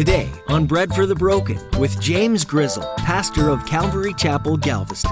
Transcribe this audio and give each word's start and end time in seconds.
Today 0.00 0.30
on 0.48 0.64
Bread 0.64 0.94
for 0.94 1.04
the 1.04 1.14
Broken 1.14 1.58
with 1.78 2.00
James 2.00 2.42
Grizzle, 2.42 2.90
pastor 2.96 3.50
of 3.50 3.66
Calvary 3.66 4.14
Chapel, 4.14 4.56
Galveston. 4.56 5.10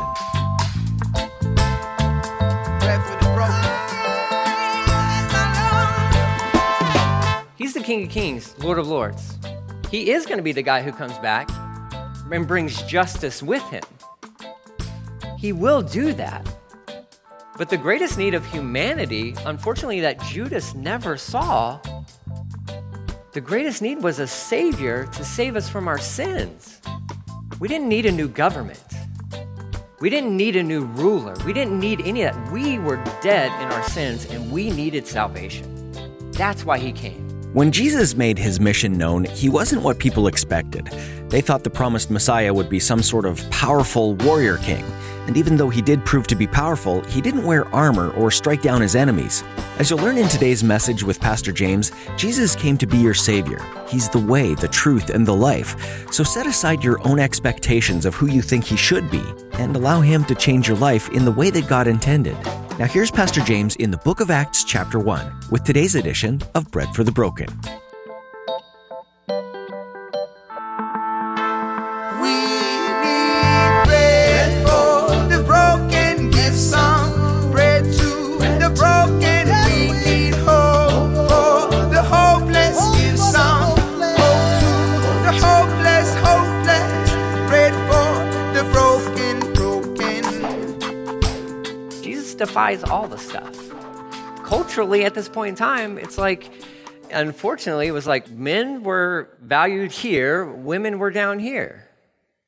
He's 7.59 7.75
the 7.75 7.83
King 7.85 8.05
of 8.05 8.09
Kings, 8.09 8.59
Lord 8.61 8.79
of 8.79 8.89
Lords. 8.89 9.37
He 9.91 10.11
is 10.11 10.25
going 10.25 10.39
to 10.39 10.43
be 10.43 10.53
the 10.53 10.63
guy 10.63 10.81
who 10.81 10.93
comes 10.93 11.19
back 11.19 11.51
and 12.33 12.49
brings 12.49 12.81
justice 12.85 13.43
with 13.43 13.63
him. 13.65 13.85
He 15.37 15.53
will 15.53 15.83
do 15.83 16.15
that. 16.15 16.49
But 17.59 17.69
the 17.69 17.77
greatest 17.77 18.17
need 18.17 18.33
of 18.33 18.47
humanity, 18.47 19.35
unfortunately, 19.45 20.01
that 20.01 20.19
Judas 20.23 20.75
never 20.75 21.19
saw, 21.19 21.79
the 23.33 23.41
greatest 23.43 23.83
need 23.83 24.03
was 24.03 24.21
a 24.21 24.27
Savior 24.27 25.07
to 25.13 25.23
save 25.23 25.55
us 25.55 25.69
from 25.69 25.87
our 25.87 25.99
sins. 25.99 26.81
We 27.61 27.69
didn't 27.69 27.89
need 27.89 28.07
a 28.07 28.13
new 28.13 28.27
government. 28.27 28.83
We 30.01 30.09
didn't 30.09 30.35
need 30.35 30.57
a 30.57 30.63
new 30.63 30.85
ruler. 30.85 31.35
We 31.45 31.53
didn't 31.53 31.79
need 31.79 32.01
any 32.01 32.23
of 32.23 32.35
that. 32.35 32.53
We 32.53 32.79
were 32.79 32.97
dead 33.21 33.53
in 33.61 33.69
our 33.69 33.83
sins 33.83 34.25
and 34.31 34.51
we 34.51 34.71
needed 34.71 35.07
salvation. 35.07 35.93
That's 36.33 36.65
why 36.65 36.79
he 36.79 36.91
came. 36.91 37.28
When 37.55 37.73
Jesus 37.73 38.15
made 38.15 38.39
his 38.39 38.61
mission 38.61 38.99
known, 38.99 39.25
he 39.25 39.49
wasn't 39.49 39.83
what 39.83 39.99
people 39.99 40.27
expected. 40.27 40.85
They 41.31 41.41
thought 41.41 41.65
the 41.65 41.71
promised 41.71 42.11
Messiah 42.11 42.53
would 42.53 42.69
be 42.69 42.79
some 42.79 43.03
sort 43.03 43.25
of 43.25 43.41
powerful 43.51 44.17
warrior 44.17 44.59
king. 44.59 44.85
And 45.27 45.35
even 45.35 45.57
though 45.57 45.71
he 45.71 45.81
did 45.81 46.05
prove 46.05 46.27
to 46.27 46.37
be 46.37 46.47
powerful, 46.47 47.01
he 47.05 47.23
didn't 47.23 47.45
wear 47.45 47.67
armor 47.75 48.11
or 48.11 48.31
strike 48.31 48.61
down 48.61 48.83
his 48.83 48.95
enemies. 48.95 49.45
As 49.79 49.89
you'll 49.89 49.99
learn 49.99 50.19
in 50.19 50.29
today's 50.29 50.63
message 50.63 51.03
with 51.03 51.21
Pastor 51.21 51.51
James, 51.51 51.91
Jesus 52.19 52.55
came 52.55 52.77
to 52.77 52.87
be 52.87 52.99
your 52.99 53.15
Savior. 53.15 53.65
He's 53.89 54.11
the 54.11 54.19
way, 54.19 54.55
the 54.55 54.69
truth, 54.69 55.09
and 55.09 55.27
the 55.27 55.35
life. 55.35 56.13
So 56.13 56.23
set 56.25 56.47
aside 56.47 56.85
your 56.85 57.01
own 57.09 57.19
expectations 57.19 58.05
of 58.05 58.15
who 58.15 58.27
you 58.27 58.43
think 58.43 58.65
he 58.65 58.77
should 58.77 59.11
be 59.11 59.25
and 59.55 59.75
allow 59.75 60.03
him 60.03 60.23
to 60.27 60.35
change 60.35 60.69
your 60.69 60.77
life 60.77 61.09
in 61.11 61.25
the 61.25 61.33
way 61.33 61.49
that 61.49 61.67
God 61.67 61.87
intended. 61.87 62.37
Now, 62.79 62.87
here's 62.87 63.11
Pastor 63.11 63.41
James 63.41 63.75
in 63.77 63.91
the 63.91 63.97
book 63.97 64.21
of 64.21 64.31
Acts, 64.31 64.63
chapter 64.63 65.01
1, 65.01 65.51
with 65.51 65.65
today's 65.65 65.97
edition 65.97 66.41
of 66.55 66.71
Bread 66.71 66.89
for 66.95 67.03
the 67.03 67.11
Broken. 67.11 67.49
Defies 92.39 92.83
all 92.85 93.07
the 93.07 93.19
stuff. 93.19 93.57
Culturally, 94.45 95.05
at 95.05 95.15
this 95.15 95.29
point 95.29 95.51
in 95.51 95.55
time, 95.55 95.99
it's 95.99 96.17
like, 96.17 96.51
unfortunately, 97.11 97.87
it 97.87 97.93
was 97.93 98.07
like 98.07 98.31
men 98.31 98.83
were 98.83 99.37
valued 99.43 99.93
here, 99.93 100.47
women 100.47 100.99
were 100.99 101.11
down 101.11 101.39
here. 101.39 101.89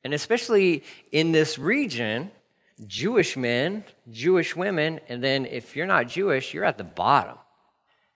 And 0.03 0.13
especially 0.13 0.83
in 1.11 1.31
this 1.31 1.59
region, 1.59 2.31
Jewish 2.87 3.37
men, 3.37 3.83
Jewish 4.09 4.55
women, 4.55 4.99
and 5.07 5.23
then 5.23 5.45
if 5.45 5.75
you're 5.75 5.85
not 5.85 6.07
Jewish, 6.07 6.53
you're 6.53 6.65
at 6.65 6.77
the 6.77 6.83
bottom. 6.83 7.37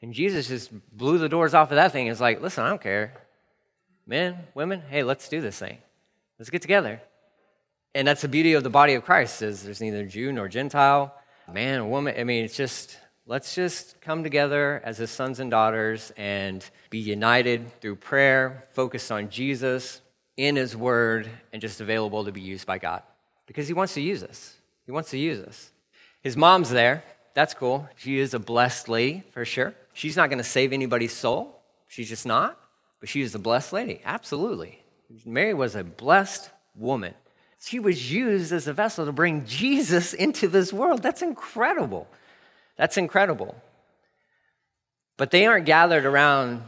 And 0.02 0.14
Jesus 0.14 0.48
just 0.48 0.72
blew 0.96 1.18
the 1.18 1.30
doors 1.30 1.54
off 1.54 1.72
of 1.72 1.76
that 1.76 1.92
thing. 1.92 2.08
It's 2.08 2.20
like, 2.20 2.42
listen, 2.42 2.64
I 2.64 2.70
don't 2.70 2.82
care. 2.82 3.14
Men, 4.08 4.38
women, 4.54 4.82
hey, 4.90 5.04
let's 5.04 5.30
do 5.30 5.42
this 5.42 5.58
thing. 5.58 5.78
Let's 6.40 6.50
get 6.50 6.62
together. 6.62 7.02
And 7.94 8.08
that's 8.08 8.22
the 8.22 8.28
beauty 8.28 8.54
of 8.54 8.64
the 8.64 8.70
body 8.70 8.94
of 8.96 9.06
Christ 9.06 9.42
is 9.42 9.64
there's 9.64 9.82
neither 9.82 10.06
Jew 10.06 10.32
nor 10.32 10.48
Gentile, 10.48 11.16
man 11.52 11.90
woman. 11.90 12.16
I 12.18 12.24
mean, 12.24 12.46
it's 12.46 12.56
just 12.56 12.98
let's 13.26 13.56
just 13.56 14.00
come 14.02 14.24
together 14.24 14.82
as 14.84 14.98
his 14.98 15.12
sons 15.12 15.40
and 15.40 15.50
daughters 15.50 16.12
and 16.18 16.68
be 16.90 17.00
united 17.00 17.80
through 17.82 17.98
prayer, 17.98 18.66
focused 18.74 19.12
on 19.12 19.30
Jesus 19.30 20.02
in 20.38 20.56
his 20.56 20.76
word, 20.76 21.30
and 21.54 21.62
just 21.62 21.82
available 21.82 22.26
to 22.26 22.32
be 22.32 22.42
used 22.42 22.68
by 22.68 22.78
God. 22.78 23.04
Because 23.48 23.68
he 23.68 23.74
wants 23.74 23.94
to 23.94 24.02
use 24.02 24.24
us. 24.24 24.56
He 24.86 24.92
wants 24.92 25.12
to 25.12 25.18
use 25.18 25.40
us. 25.40 25.72
His 26.22 26.36
mom's 26.36 26.70
there. 26.70 27.04
That's 27.34 27.54
cool. 27.54 27.88
She 27.96 28.20
is 28.20 28.34
a 28.34 28.40
blessed 28.40 28.90
lady 28.90 29.24
for 29.32 29.46
sure. 29.46 29.74
She's 29.94 30.18
not 30.18 30.30
going 30.30 30.40
to 30.40 30.44
save 30.44 30.74
anybody's 30.74 31.14
soul. 31.14 31.62
She's 31.88 32.10
just 32.10 32.26
not. 32.26 32.60
But 33.00 33.10
she 33.10 33.22
is 33.22 33.36
a 33.36 33.40
blessed 33.40 33.74
lady. 33.74 34.02
Absolutely. 34.04 34.82
Mary 35.26 35.54
was 35.54 35.76
a 35.76 35.84
blessed 35.84 36.50
woman. 36.76 37.14
She 37.66 37.80
was 37.80 38.12
used 38.12 38.54
as 38.54 38.68
a 38.68 38.74
vessel 38.74 39.08
to 39.08 39.12
bring 39.12 39.48
Jesus 39.48 40.14
into 40.14 40.48
this 40.48 40.72
world. 40.72 41.02
That's 41.02 41.24
incredible. 41.24 42.08
That's 42.78 42.96
incredible. 42.96 43.56
But 45.18 45.32
they 45.32 45.48
aren't 45.48 45.66
gathered 45.66 46.06
around, 46.06 46.62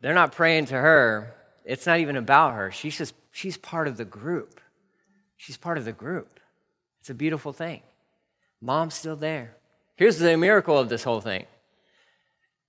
they're 0.00 0.14
not 0.14 0.32
praying 0.32 0.66
to 0.66 0.76
her. 0.76 1.34
It's 1.66 1.86
not 1.86 1.98
even 1.98 2.16
about 2.16 2.54
her. 2.54 2.70
She's 2.70 2.96
just, 2.96 3.14
she's 3.32 3.58
part 3.58 3.86
of 3.86 3.98
the 3.98 4.06
group. 4.06 4.62
She's 5.36 5.58
part 5.58 5.76
of 5.76 5.84
the 5.84 5.92
group. 5.92 6.40
It's 7.00 7.10
a 7.10 7.14
beautiful 7.14 7.52
thing. 7.52 7.82
Mom's 8.62 8.94
still 8.94 9.16
there. 9.16 9.56
Here's 9.96 10.18
the 10.18 10.38
miracle 10.38 10.78
of 10.78 10.88
this 10.88 11.04
whole 11.04 11.20
thing. 11.20 11.44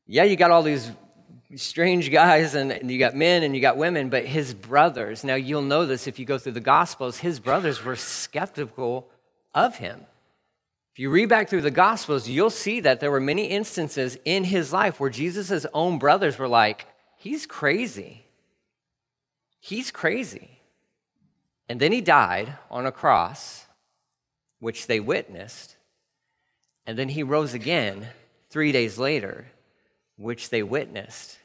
Yeah, 0.08 0.24
you 0.24 0.36
got 0.36 0.52
all 0.52 0.64
these 0.64 0.92
strange 1.56 2.12
guys, 2.12 2.56
and, 2.56 2.72
and 2.72 2.90
you 2.90 2.98
got 3.00 3.16
men 3.16 3.44
and 3.44 3.56
you 3.56 3.62
got 3.62 3.78
women, 3.78 4.10
but 4.10 4.26
his 4.26 4.54
brothers, 4.54 5.24
now 5.24 5.36
you'll 5.36 5.62
know 5.62 5.86
this 5.86 6.08
if 6.08 6.20
you 6.20 6.26
go 6.26 6.38
through 6.38 6.54
the 6.54 6.60
Gospels, 6.60 7.18
his 7.18 7.40
brothers 7.40 7.84
were 7.84 7.96
skeptical 7.96 9.10
of 9.54 9.78
him. 9.78 10.06
If 10.94 11.00
you 11.00 11.10
read 11.10 11.30
back 11.30 11.50
through 11.50 11.62
the 11.62 11.72
Gospels, 11.72 12.28
you'll 12.28 12.50
see 12.50 12.82
that 12.82 13.00
there 13.00 13.12
were 13.12 13.20
many 13.20 13.46
instances 13.46 14.18
in 14.26 14.44
his 14.44 14.74
life 14.74 15.00
where 15.00 15.10
Jesus' 15.10 15.66
own 15.74 16.00
brothers 16.00 16.38
were 16.38 16.50
like, 16.50 16.86
he's 17.18 17.46
crazy. 17.46 18.26
He's 19.60 19.92
crazy. 19.92 20.60
And 21.70 21.80
then 21.80 21.92
he 21.92 22.02
died 22.02 22.58
on 22.70 22.86
a 22.86 22.92
cross, 22.92 23.66
which 24.60 24.88
they 24.88 25.00
witnessed. 25.00 25.78
And 26.86 26.98
then 26.98 27.10
he 27.10 27.24
rose 27.24 27.54
again 27.54 28.08
three 28.50 28.74
days 28.74 28.98
later, 28.98 29.48
which 30.18 30.50
they 30.50 30.64
witnessed. 30.64 31.38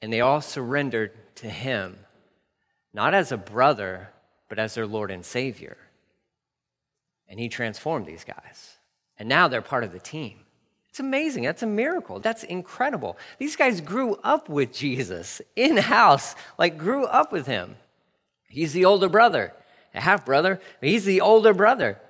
And 0.00 0.12
they 0.12 0.20
all 0.20 0.40
surrendered 0.40 1.12
to 1.36 1.48
him, 1.48 1.98
not 2.92 3.14
as 3.14 3.32
a 3.32 3.36
brother, 3.36 4.10
but 4.48 4.58
as 4.58 4.74
their 4.74 4.86
Lord 4.86 5.10
and 5.10 5.24
Savior. 5.24 5.76
And 7.28 7.38
he 7.38 7.48
transformed 7.48 8.06
these 8.06 8.24
guys. 8.24 8.76
And 9.18 9.28
now 9.28 9.48
they're 9.48 9.62
part 9.62 9.84
of 9.84 9.92
the 9.92 9.98
team. 9.98 10.40
It's 10.88 11.00
amazing. 11.00 11.44
That's 11.44 11.62
a 11.62 11.66
miracle. 11.66 12.18
That's 12.18 12.44
incredible. 12.44 13.18
These 13.38 13.56
guys 13.56 13.80
grew 13.80 14.16
up 14.24 14.48
with 14.48 14.72
Jesus 14.72 15.42
in 15.54 15.76
house, 15.76 16.34
like 16.58 16.78
grew 16.78 17.04
up 17.04 17.30
with 17.30 17.46
him. 17.46 17.76
He's 18.48 18.72
the 18.72 18.84
older 18.84 19.08
brother, 19.08 19.52
a 19.94 20.00
half 20.00 20.24
brother, 20.24 20.60
he's 20.80 21.04
the 21.04 21.20
older 21.20 21.52
brother. 21.52 22.00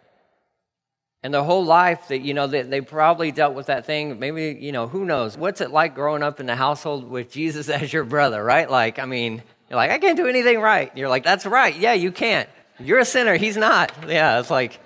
And 1.23 1.35
the 1.35 1.43
whole 1.43 1.65
life 1.65 2.09
that, 2.09 2.21
you 2.21 2.33
know, 2.33 2.47
they, 2.47 2.63
they 2.63 2.81
probably 2.81 3.33
dealt 3.33 3.55
with 3.55 3.67
that 3.67 3.87
thing. 3.87 4.19
Maybe, 4.21 4.57
you 4.61 4.71
know, 4.71 4.87
who 4.87 5.05
knows? 5.05 5.37
What's 5.37 5.61
it 5.61 5.71
like 5.71 5.95
growing 5.95 6.23
up 6.23 6.39
in 6.39 6.47
the 6.47 6.55
household 6.55 7.11
with 7.11 7.31
Jesus 7.31 7.69
as 7.69 7.93
your 7.93 8.05
brother, 8.05 8.43
right? 8.43 8.71
Like, 8.71 8.99
I 8.99 9.05
mean, 9.05 9.43
you're 9.69 9.77
like, 9.77 9.91
I 9.91 9.99
can't 9.99 10.17
do 10.17 10.27
anything 10.27 10.61
right. 10.61 10.97
You're 10.97 11.09
like, 11.09 11.25
that's 11.25 11.45
right. 11.45 11.77
Yeah, 11.77 11.95
you 11.95 12.13
can't. 12.13 12.49
You're 12.79 13.01
a 13.01 13.05
sinner. 13.05 13.37
He's 13.37 13.57
not. 13.57 13.93
Yeah, 14.09 14.41
it's 14.41 14.51
like, 14.51 14.79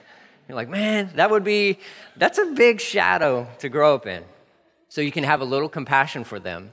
you're 0.48 0.56
like, 0.56 0.69
man, 0.69 1.10
that 1.15 1.31
would 1.31 1.44
be, 1.44 1.78
that's 2.16 2.38
a 2.38 2.47
big 2.47 2.81
shadow 2.81 3.47
to 3.59 3.69
grow 3.69 3.94
up 3.94 4.06
in. 4.06 4.25
So 4.88 5.00
you 5.00 5.12
can 5.12 5.25
have 5.25 5.41
a 5.41 5.44
little 5.44 5.69
compassion 5.69 6.25
for 6.25 6.38
them 6.38 6.72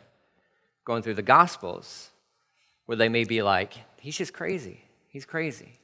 going 0.83 1.03
through 1.03 1.13
the 1.13 1.21
Gospels 1.21 2.09
where 2.85 2.95
they 2.95 3.09
may 3.09 3.23
be 3.23 3.43
like, 3.43 3.73
he's 3.99 4.17
just 4.17 4.33
crazy. 4.33 4.81
He's 5.09 5.25
crazy. 5.25 5.79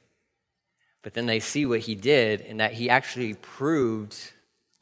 But 1.02 1.14
then 1.14 1.26
they 1.26 1.40
see 1.40 1.66
what 1.66 1.80
he 1.80 1.94
did 1.94 2.40
and 2.40 2.60
that 2.60 2.72
he 2.72 2.90
actually 2.90 3.34
proved 3.34 4.16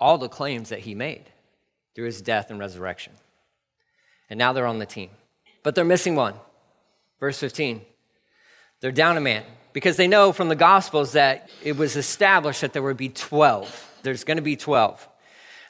all 0.00 0.19
the 0.19 0.28
claims 0.28 0.70
that 0.70 0.81
he 0.81 0.94
made 0.94 1.25
through 1.94 2.06
his 2.06 2.22
death 2.22 2.50
and 2.50 2.58
resurrection. 2.58 3.12
And 4.31 4.38
now 4.38 4.52
they're 4.52 4.66
on 4.66 4.78
the 4.78 4.87
team. 4.87 5.11
But 5.62 5.75
they're 5.75 5.84
missing 5.84 6.16
one. 6.16 6.34
Verse 7.20 7.38
15. 7.38 7.82
They're 8.81 8.93
down 8.93 9.16
a 9.16 9.20
man 9.20 9.44
because 9.72 9.96
they 9.96 10.08
know 10.08 10.32
from 10.32 10.49
the 10.49 10.56
Gospels 10.56 11.12
that 11.12 11.50
it 11.62 11.76
was 11.76 11.96
established 11.96 12.61
that 12.62 12.72
there 12.72 12.82
would 12.82 12.96
be 12.96 13.08
12. 13.08 14.00
There's 14.02 14.25
going 14.25 14.37
to 14.37 14.43
be 14.43 14.56
12. 14.56 15.08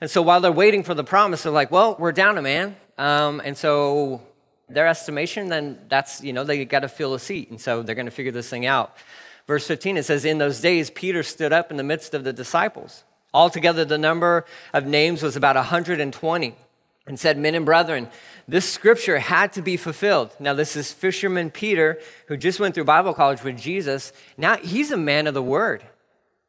And 0.00 0.10
so 0.10 0.22
while 0.22 0.40
they're 0.40 0.52
waiting 0.52 0.82
for 0.82 0.94
the 0.94 1.04
promise, 1.04 1.44
they're 1.44 1.52
like, 1.52 1.70
well, 1.70 1.96
we're 1.98 2.12
down 2.12 2.38
a 2.38 2.42
man. 2.42 2.76
Um, 2.98 3.40
and 3.44 3.56
so 3.56 4.20
their 4.68 4.86
estimation, 4.86 5.48
then 5.48 5.78
that's, 5.88 6.22
you 6.22 6.32
know, 6.32 6.44
they 6.44 6.64
got 6.64 6.80
to 6.80 6.88
fill 6.88 7.14
a 7.14 7.18
seat. 7.18 7.50
And 7.50 7.60
so 7.60 7.82
they're 7.82 7.94
going 7.94 8.06
to 8.06 8.12
figure 8.12 8.32
this 8.32 8.48
thing 8.48 8.66
out. 8.66 8.96
Verse 9.46 9.66
15, 9.66 9.98
it 9.98 10.04
says, 10.04 10.24
In 10.24 10.38
those 10.38 10.60
days, 10.60 10.90
Peter 10.90 11.22
stood 11.22 11.52
up 11.52 11.70
in 11.70 11.76
the 11.76 11.82
midst 11.82 12.14
of 12.14 12.24
the 12.24 12.32
disciples. 12.32 13.04
Altogether, 13.32 13.84
the 13.84 13.98
number 13.98 14.44
of 14.72 14.86
names 14.86 15.22
was 15.22 15.36
about 15.36 15.56
120. 15.56 16.54
and 17.06 17.20
said, 17.20 17.36
Men 17.36 17.54
and 17.54 17.66
brethren, 17.66 18.08
this 18.48 18.70
scripture 18.70 19.18
had 19.18 19.52
to 19.54 19.62
be 19.62 19.76
fulfilled. 19.76 20.34
Now, 20.38 20.54
this 20.54 20.76
is 20.76 20.92
fisherman 20.92 21.50
Peter, 21.50 21.98
who 22.28 22.36
just 22.36 22.60
went 22.60 22.74
through 22.74 22.84
Bible 22.84 23.12
college 23.12 23.42
with 23.42 23.58
Jesus. 23.58 24.12
Now, 24.38 24.56
he's 24.56 24.90
a 24.90 24.96
man 24.96 25.26
of 25.26 25.34
the 25.34 25.42
word. 25.42 25.84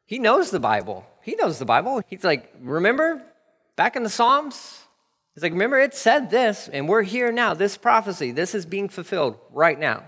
He 0.06 0.18
knows 0.18 0.50
the 0.50 0.60
Bible. 0.60 1.04
He 1.22 1.34
knows 1.34 1.58
the 1.58 1.64
Bible. 1.64 2.00
He's 2.08 2.24
like, 2.24 2.54
Remember 2.60 3.20
back 3.74 3.96
in 3.96 4.04
the 4.04 4.08
Psalms? 4.08 4.84
He's 5.34 5.42
like, 5.42 5.52
Remember, 5.52 5.78
it 5.78 5.94
said 5.94 6.30
this, 6.30 6.68
and 6.72 6.88
we're 6.88 7.02
here 7.02 7.32
now. 7.32 7.52
This 7.52 7.76
prophecy, 7.76 8.30
this 8.30 8.54
is 8.54 8.64
being 8.64 8.88
fulfilled 8.88 9.36
right 9.50 9.78
now. 9.78 10.04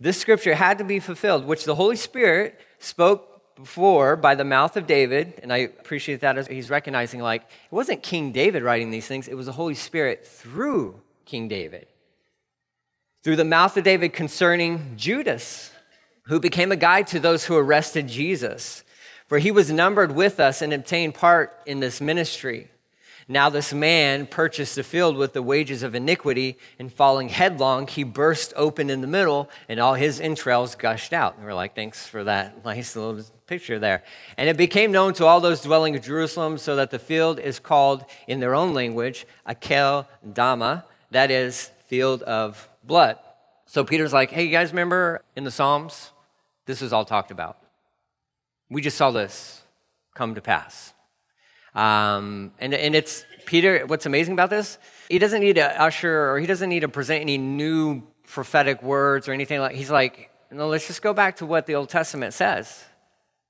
This 0.00 0.18
scripture 0.18 0.54
had 0.54 0.78
to 0.78 0.84
be 0.84 0.98
fulfilled, 0.98 1.44
which 1.44 1.64
the 1.64 1.74
Holy 1.74 1.96
Spirit 1.96 2.58
spoke 2.78 3.54
before 3.54 4.16
by 4.16 4.34
the 4.34 4.44
mouth 4.44 4.76
of 4.78 4.86
David, 4.86 5.34
and 5.42 5.52
I 5.52 5.58
appreciate 5.58 6.22
that 6.22 6.38
as 6.38 6.46
he's 6.46 6.70
recognizing 6.70 7.20
like 7.20 7.42
it 7.42 7.74
wasn't 7.74 8.02
King 8.02 8.32
David 8.32 8.62
writing 8.62 8.90
these 8.90 9.06
things, 9.06 9.28
it 9.28 9.34
was 9.34 9.46
the 9.46 9.52
Holy 9.52 9.74
Spirit 9.74 10.26
through 10.26 11.00
King 11.26 11.48
David. 11.48 11.86
Through 13.22 13.36
the 13.36 13.44
mouth 13.44 13.76
of 13.76 13.84
David 13.84 14.14
concerning 14.14 14.94
Judas, 14.96 15.70
who 16.24 16.40
became 16.40 16.72
a 16.72 16.76
guide 16.76 17.06
to 17.08 17.20
those 17.20 17.44
who 17.44 17.56
arrested 17.56 18.08
Jesus. 18.08 18.84
For 19.26 19.38
he 19.38 19.50
was 19.50 19.70
numbered 19.70 20.12
with 20.12 20.40
us 20.40 20.62
and 20.62 20.72
obtained 20.72 21.14
part 21.14 21.52
in 21.66 21.80
this 21.80 22.00
ministry. 22.00 22.70
Now, 23.30 23.48
this 23.48 23.72
man 23.72 24.26
purchased 24.26 24.76
a 24.76 24.82
field 24.82 25.16
with 25.16 25.34
the 25.34 25.40
wages 25.40 25.84
of 25.84 25.94
iniquity, 25.94 26.58
and 26.80 26.92
falling 26.92 27.28
headlong, 27.28 27.86
he 27.86 28.02
burst 28.02 28.52
open 28.56 28.90
in 28.90 29.02
the 29.02 29.06
middle, 29.06 29.48
and 29.68 29.78
all 29.78 29.94
his 29.94 30.18
entrails 30.18 30.74
gushed 30.74 31.12
out. 31.12 31.36
And 31.36 31.44
we're 31.44 31.54
like, 31.54 31.76
thanks 31.76 32.04
for 32.08 32.24
that 32.24 32.64
nice 32.64 32.96
little 32.96 33.24
picture 33.46 33.78
there. 33.78 34.02
And 34.36 34.48
it 34.48 34.56
became 34.56 34.90
known 34.90 35.14
to 35.14 35.26
all 35.26 35.38
those 35.38 35.60
dwelling 35.60 35.94
in 35.94 36.02
Jerusalem, 36.02 36.58
so 36.58 36.74
that 36.74 36.90
the 36.90 36.98
field 36.98 37.38
is 37.38 37.60
called 37.60 38.04
in 38.26 38.40
their 38.40 38.52
own 38.52 38.74
language, 38.74 39.28
Akel 39.48 40.08
Dama, 40.32 40.84
that 41.12 41.30
is, 41.30 41.70
field 41.86 42.24
of 42.24 42.68
blood. 42.82 43.16
So 43.66 43.84
Peter's 43.84 44.12
like, 44.12 44.32
hey, 44.32 44.42
you 44.42 44.50
guys 44.50 44.72
remember 44.72 45.22
in 45.36 45.44
the 45.44 45.52
Psalms? 45.52 46.10
This 46.66 46.82
is 46.82 46.92
all 46.92 47.04
talked 47.04 47.30
about. 47.30 47.58
We 48.68 48.82
just 48.82 48.96
saw 48.96 49.12
this 49.12 49.62
come 50.16 50.34
to 50.34 50.40
pass. 50.40 50.94
Um, 51.74 52.52
and, 52.58 52.74
and 52.74 52.94
it's 52.94 53.24
Peter, 53.46 53.86
what's 53.86 54.06
amazing 54.06 54.34
about 54.34 54.50
this, 54.50 54.78
he 55.08 55.18
doesn't 55.18 55.40
need 55.40 55.56
to 55.56 55.82
usher 55.82 56.30
or 56.30 56.38
he 56.38 56.46
doesn't 56.46 56.68
need 56.68 56.80
to 56.80 56.88
present 56.88 57.20
any 57.22 57.38
new 57.38 58.02
prophetic 58.26 58.82
words 58.82 59.28
or 59.28 59.32
anything 59.32 59.60
like 59.60 59.74
he's 59.74 59.90
like, 59.90 60.30
no, 60.50 60.68
let's 60.68 60.86
just 60.86 61.02
go 61.02 61.12
back 61.12 61.36
to 61.36 61.46
what 61.46 61.66
the 61.66 61.74
Old 61.74 61.88
Testament 61.88 62.34
says. 62.34 62.84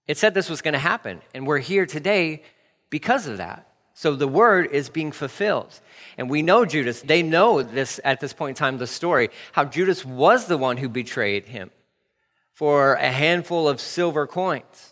It 0.07 0.19
said 0.19 0.35
this 0.35 0.51
was 0.51 0.61
going 0.61 0.75
to 0.75 0.81
happen, 0.81 1.21
and 1.35 1.47
we're 1.47 1.59
here 1.59 1.87
today 1.87 2.43
because 2.91 3.27
of 3.27 3.39
that. 3.39 3.67
So 3.95 4.17
the 4.17 4.29
word 4.29 4.71
is 4.73 4.89
being 4.89 5.13
fulfilled. 5.13 5.79
And 6.17 6.31
we 6.31 6.43
know 6.43 6.65
Judas, 6.65 7.03
they 7.03 7.23
know 7.23 7.63
this 7.63 8.01
at 8.03 8.21
this 8.21 8.33
point 8.33 8.51
in 8.51 8.55
time, 8.57 8.79
the 8.79 8.87
story, 8.87 9.31
how 9.53 9.65
Judas 9.65 10.05
was 10.05 10.47
the 10.47 10.57
one 10.57 10.79
who 10.79 10.89
betrayed 10.89 11.45
him 11.45 11.71
for 12.53 12.95
a 12.95 13.11
handful 13.11 13.69
of 13.69 13.81
silver 13.81 14.27
coins. 14.27 14.90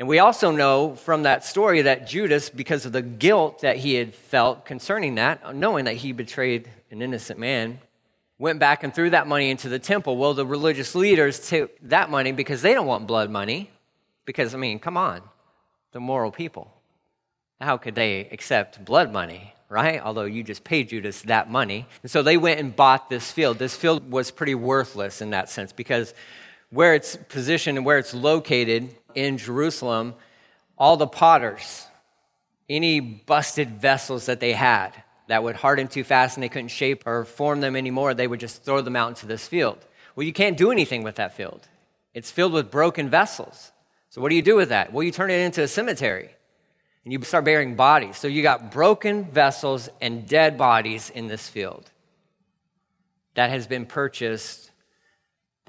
And 0.00 0.08
we 0.08 0.18
also 0.18 0.50
know 0.50 0.94
from 0.96 1.24
that 1.24 1.44
story 1.44 1.82
that 1.82 2.08
Judas, 2.08 2.48
because 2.48 2.86
of 2.86 2.92
the 2.92 3.02
guilt 3.02 3.60
that 3.60 3.76
he 3.76 3.96
had 3.96 4.14
felt 4.14 4.64
concerning 4.64 5.16
that, 5.16 5.54
knowing 5.54 5.84
that 5.84 5.96
he 5.96 6.12
betrayed 6.12 6.70
an 6.90 7.02
innocent 7.02 7.38
man, 7.38 7.80
went 8.38 8.58
back 8.58 8.82
and 8.82 8.94
threw 8.94 9.10
that 9.10 9.26
money 9.26 9.50
into 9.50 9.68
the 9.68 9.78
temple. 9.78 10.16
Well, 10.16 10.32
the 10.32 10.46
religious 10.46 10.94
leaders 10.94 11.46
took 11.50 11.78
that 11.82 12.08
money 12.08 12.32
because 12.32 12.62
they 12.62 12.72
don't 12.72 12.86
want 12.86 13.06
blood 13.06 13.28
money. 13.28 13.70
Because, 14.24 14.54
I 14.54 14.58
mean, 14.58 14.78
come 14.78 14.96
on, 14.96 15.20
the 15.92 16.00
moral 16.00 16.30
people. 16.30 16.72
How 17.60 17.76
could 17.76 17.94
they 17.94 18.20
accept 18.32 18.82
blood 18.82 19.12
money, 19.12 19.52
right? 19.68 20.00
Although 20.00 20.24
you 20.24 20.42
just 20.42 20.64
paid 20.64 20.88
Judas 20.88 21.20
that 21.22 21.50
money. 21.50 21.86
And 22.02 22.10
so 22.10 22.22
they 22.22 22.38
went 22.38 22.58
and 22.58 22.74
bought 22.74 23.10
this 23.10 23.30
field. 23.30 23.58
This 23.58 23.76
field 23.76 24.10
was 24.10 24.30
pretty 24.30 24.54
worthless 24.54 25.20
in 25.20 25.28
that 25.30 25.50
sense 25.50 25.74
because 25.74 26.14
where 26.70 26.94
it's 26.94 27.16
positioned 27.16 27.76
and 27.76 27.84
where 27.84 27.98
it's 27.98 28.14
located 28.14 28.94
in 29.14 29.38
Jerusalem, 29.38 30.14
all 30.78 30.96
the 30.96 31.06
potters, 31.06 31.86
any 32.68 33.00
busted 33.00 33.80
vessels 33.80 34.26
that 34.26 34.40
they 34.40 34.52
had 34.52 34.92
that 35.28 35.42
would 35.42 35.56
harden 35.56 35.88
too 35.88 36.04
fast 36.04 36.36
and 36.36 36.42
they 36.42 36.48
couldn't 36.48 36.68
shape 36.68 37.06
or 37.06 37.24
form 37.24 37.60
them 37.60 37.76
anymore, 37.76 38.14
they 38.14 38.26
would 38.26 38.40
just 38.40 38.64
throw 38.64 38.80
them 38.80 38.96
out 38.96 39.08
into 39.08 39.26
this 39.26 39.46
field. 39.46 39.78
Well, 40.16 40.26
you 40.26 40.32
can't 40.32 40.56
do 40.56 40.72
anything 40.72 41.02
with 41.02 41.16
that 41.16 41.36
field. 41.36 41.68
It's 42.14 42.30
filled 42.30 42.52
with 42.52 42.70
broken 42.70 43.08
vessels. 43.08 43.72
So, 44.08 44.20
what 44.20 44.30
do 44.30 44.34
you 44.34 44.42
do 44.42 44.56
with 44.56 44.70
that? 44.70 44.92
Well, 44.92 45.04
you 45.04 45.12
turn 45.12 45.30
it 45.30 45.40
into 45.40 45.62
a 45.62 45.68
cemetery 45.68 46.30
and 47.04 47.12
you 47.12 47.22
start 47.22 47.44
burying 47.44 47.76
bodies. 47.76 48.16
So, 48.16 48.26
you 48.26 48.42
got 48.42 48.72
broken 48.72 49.24
vessels 49.30 49.88
and 50.00 50.26
dead 50.26 50.58
bodies 50.58 51.10
in 51.10 51.28
this 51.28 51.48
field 51.48 51.90
that 53.34 53.50
has 53.50 53.66
been 53.66 53.86
purchased 53.86 54.69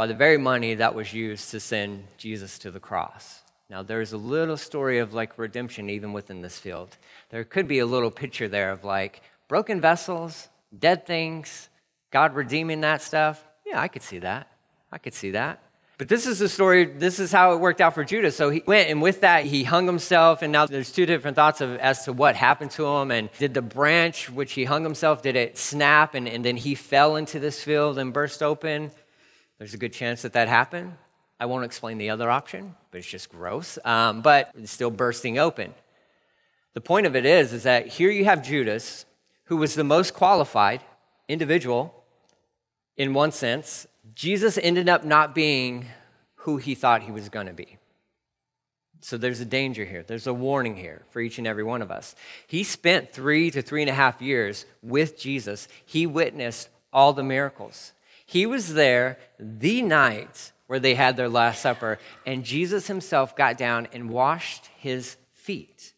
by 0.01 0.07
the 0.07 0.15
very 0.15 0.39
money 0.39 0.73
that 0.73 0.95
was 0.95 1.13
used 1.13 1.51
to 1.51 1.59
send 1.59 2.03
Jesus 2.17 2.57
to 2.57 2.71
the 2.71 2.79
cross. 2.79 3.41
Now, 3.69 3.83
there's 3.83 4.13
a 4.13 4.17
little 4.17 4.57
story 4.57 4.97
of 4.97 5.13
like 5.13 5.37
redemption 5.37 5.91
even 5.91 6.11
within 6.11 6.41
this 6.41 6.57
field. 6.57 6.97
There 7.29 7.43
could 7.43 7.67
be 7.67 7.77
a 7.77 7.85
little 7.85 8.09
picture 8.09 8.47
there 8.47 8.71
of 8.71 8.83
like 8.83 9.21
broken 9.47 9.79
vessels, 9.79 10.49
dead 10.75 11.05
things, 11.05 11.69
God 12.09 12.33
redeeming 12.33 12.81
that 12.81 13.03
stuff. 13.03 13.45
Yeah, 13.63 13.79
I 13.79 13.89
could 13.89 14.01
see 14.01 14.17
that. 14.17 14.47
I 14.91 14.97
could 14.97 15.13
see 15.13 15.29
that. 15.29 15.61
But 15.99 16.07
this 16.07 16.25
is 16.25 16.39
the 16.39 16.49
story, 16.49 16.85
this 16.85 17.19
is 17.19 17.31
how 17.31 17.53
it 17.53 17.59
worked 17.59 17.79
out 17.79 17.93
for 17.93 18.03
Judas. 18.03 18.35
So 18.35 18.49
he 18.49 18.63
went, 18.65 18.89
and 18.89 19.03
with 19.03 19.21
that, 19.21 19.45
he 19.45 19.63
hung 19.63 19.85
himself. 19.85 20.41
And 20.41 20.51
now 20.51 20.65
there's 20.65 20.91
two 20.91 21.05
different 21.05 21.35
thoughts 21.35 21.61
of, 21.61 21.75
as 21.75 22.05
to 22.05 22.11
what 22.11 22.35
happened 22.35 22.71
to 22.71 22.87
him. 22.87 23.11
And 23.11 23.29
did 23.37 23.53
the 23.53 23.61
branch 23.61 24.31
which 24.31 24.53
he 24.53 24.63
hung 24.63 24.83
himself, 24.83 25.21
did 25.21 25.35
it 25.35 25.59
snap? 25.59 26.15
And, 26.15 26.27
and 26.27 26.43
then 26.43 26.57
he 26.57 26.73
fell 26.73 27.17
into 27.17 27.39
this 27.39 27.63
field 27.63 27.99
and 27.99 28.11
burst 28.11 28.41
open? 28.41 28.89
There's 29.61 29.75
a 29.75 29.77
good 29.77 29.93
chance 29.93 30.23
that 30.23 30.33
that 30.33 30.47
happened. 30.47 30.93
I 31.39 31.45
won't 31.45 31.65
explain 31.65 31.99
the 31.99 32.09
other 32.09 32.31
option, 32.31 32.73
but 32.89 32.97
it's 32.97 33.07
just 33.07 33.29
gross. 33.29 33.77
Um, 33.85 34.23
but 34.23 34.49
it's 34.57 34.71
still 34.71 34.89
bursting 34.89 35.37
open. 35.37 35.75
The 36.73 36.81
point 36.81 37.05
of 37.05 37.15
it 37.15 37.27
is, 37.27 37.53
is 37.53 37.61
that 37.61 37.85
here 37.85 38.09
you 38.09 38.25
have 38.25 38.43
Judas, 38.43 39.05
who 39.43 39.57
was 39.57 39.75
the 39.75 39.83
most 39.83 40.15
qualified 40.15 40.81
individual 41.27 41.93
in 42.97 43.13
one 43.13 43.31
sense. 43.31 43.85
Jesus 44.15 44.57
ended 44.57 44.89
up 44.89 45.05
not 45.05 45.35
being 45.35 45.85
who 46.37 46.57
he 46.57 46.73
thought 46.73 47.03
he 47.03 47.11
was 47.11 47.29
going 47.29 47.45
to 47.45 47.53
be. 47.53 47.77
So 49.01 49.15
there's 49.15 49.41
a 49.41 49.45
danger 49.45 49.85
here. 49.85 50.01
There's 50.01 50.25
a 50.25 50.33
warning 50.33 50.75
here 50.75 51.03
for 51.11 51.21
each 51.21 51.37
and 51.37 51.45
every 51.45 51.63
one 51.63 51.83
of 51.83 51.91
us. 51.91 52.15
He 52.47 52.63
spent 52.63 53.13
three 53.13 53.51
to 53.51 53.61
three 53.61 53.83
and 53.83 53.91
a 53.91 53.93
half 53.93 54.23
years 54.23 54.65
with 54.81 55.19
Jesus. 55.19 55.67
He 55.85 56.07
witnessed 56.07 56.69
all 56.91 57.13
the 57.13 57.21
miracles. 57.21 57.93
He 58.31 58.45
was 58.45 58.75
there 58.75 59.17
the 59.37 59.81
night 59.81 60.53
where 60.67 60.79
they 60.79 60.95
had 60.95 61.17
their 61.17 61.27
Last 61.27 61.61
Supper, 61.61 61.99
and 62.25 62.45
Jesus 62.45 62.87
himself 62.87 63.35
got 63.35 63.57
down 63.57 63.89
and 63.91 64.09
washed 64.09 64.69
his 64.77 65.17
feet. 65.33 65.93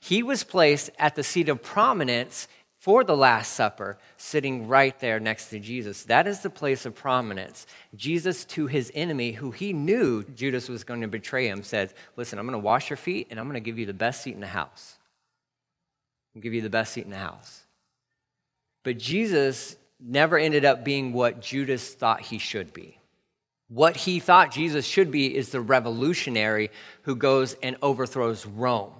He 0.00 0.22
was 0.22 0.44
placed 0.44 0.88
at 0.98 1.14
the 1.14 1.22
seat 1.22 1.50
of 1.50 1.62
prominence 1.62 2.48
for 2.78 3.04
the 3.04 3.14
Last 3.14 3.52
Supper, 3.52 3.98
sitting 4.16 4.66
right 4.66 4.98
there 4.98 5.20
next 5.20 5.50
to 5.50 5.58
Jesus. 5.58 6.04
That 6.04 6.26
is 6.26 6.40
the 6.40 6.48
place 6.48 6.86
of 6.86 6.94
prominence. 6.94 7.66
Jesus, 7.94 8.46
to 8.46 8.66
his 8.66 8.90
enemy, 8.94 9.32
who 9.32 9.50
he 9.50 9.74
knew 9.74 10.22
Judas 10.22 10.70
was 10.70 10.84
going 10.84 11.02
to 11.02 11.06
betray 11.06 11.48
him, 11.48 11.62
said, 11.62 11.92
Listen, 12.16 12.38
I'm 12.38 12.46
going 12.46 12.58
to 12.58 12.64
wash 12.64 12.88
your 12.88 12.96
feet 12.96 13.26
and 13.30 13.38
I'm 13.38 13.44
going 13.44 13.54
to 13.54 13.60
give 13.60 13.78
you 13.78 13.84
the 13.84 13.92
best 13.92 14.22
seat 14.22 14.34
in 14.34 14.40
the 14.40 14.46
house. 14.46 14.96
I'll 16.34 16.40
give 16.40 16.54
you 16.54 16.62
the 16.62 16.70
best 16.70 16.94
seat 16.94 17.04
in 17.04 17.10
the 17.10 17.18
house. 17.18 17.64
But 18.84 18.96
Jesus 18.96 19.76
never 20.04 20.38
ended 20.38 20.64
up 20.64 20.84
being 20.84 21.12
what 21.12 21.40
Judas 21.40 21.94
thought 21.94 22.20
he 22.20 22.38
should 22.38 22.72
be. 22.72 22.98
What 23.68 23.96
he 23.96 24.20
thought 24.20 24.52
Jesus 24.52 24.84
should 24.84 25.10
be 25.10 25.34
is 25.34 25.48
the 25.48 25.60
revolutionary 25.60 26.70
who 27.02 27.16
goes 27.16 27.54
and 27.62 27.76
overthrows 27.80 28.44
Rome 28.44 28.92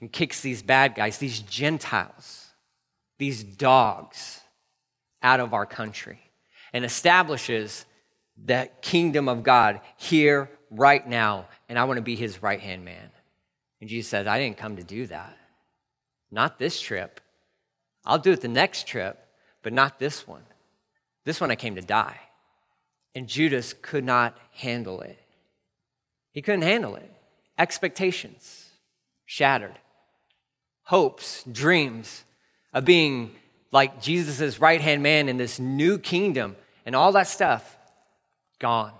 and 0.00 0.10
kicks 0.10 0.40
these 0.40 0.62
bad 0.62 0.94
guys, 0.94 1.18
these 1.18 1.40
Gentiles, 1.40 2.46
these 3.18 3.44
dogs 3.44 4.40
out 5.22 5.40
of 5.40 5.54
our 5.54 5.66
country 5.66 6.20
and 6.72 6.84
establishes 6.84 7.84
the 8.42 8.70
kingdom 8.80 9.28
of 9.28 9.42
God 9.42 9.80
here, 9.96 10.50
right 10.70 11.06
now. 11.06 11.46
And 11.68 11.78
I 11.78 11.84
want 11.84 11.98
to 11.98 12.02
be 12.02 12.16
his 12.16 12.42
right 12.42 12.60
hand 12.60 12.84
man. 12.84 13.10
And 13.80 13.88
Jesus 13.88 14.10
says, 14.10 14.26
I 14.26 14.38
didn't 14.38 14.58
come 14.58 14.76
to 14.76 14.84
do 14.84 15.06
that. 15.06 15.36
Not 16.30 16.58
this 16.58 16.80
trip. 16.80 17.20
I'll 18.04 18.18
do 18.18 18.32
it 18.32 18.40
the 18.40 18.48
next 18.48 18.86
trip 18.86 19.27
but 19.62 19.72
not 19.72 19.98
this 19.98 20.26
one. 20.26 20.44
This 21.24 21.40
one 21.40 21.50
I 21.50 21.56
came 21.56 21.74
to 21.74 21.82
die. 21.82 22.20
And 23.14 23.28
Judas 23.28 23.72
could 23.72 24.04
not 24.04 24.36
handle 24.52 25.00
it. 25.00 25.18
He 26.32 26.42
couldn't 26.42 26.62
handle 26.62 26.96
it. 26.96 27.10
Expectations 27.58 28.70
shattered, 29.26 29.74
hopes, 30.84 31.42
dreams 31.50 32.24
of 32.72 32.84
being 32.84 33.34
like 33.72 34.00
Jesus' 34.00 34.58
right 34.58 34.80
hand 34.80 35.02
man 35.02 35.28
in 35.28 35.36
this 35.36 35.58
new 35.58 35.98
kingdom 35.98 36.56
and 36.86 36.96
all 36.96 37.12
that 37.12 37.26
stuff 37.26 37.76
gone. 38.58 38.92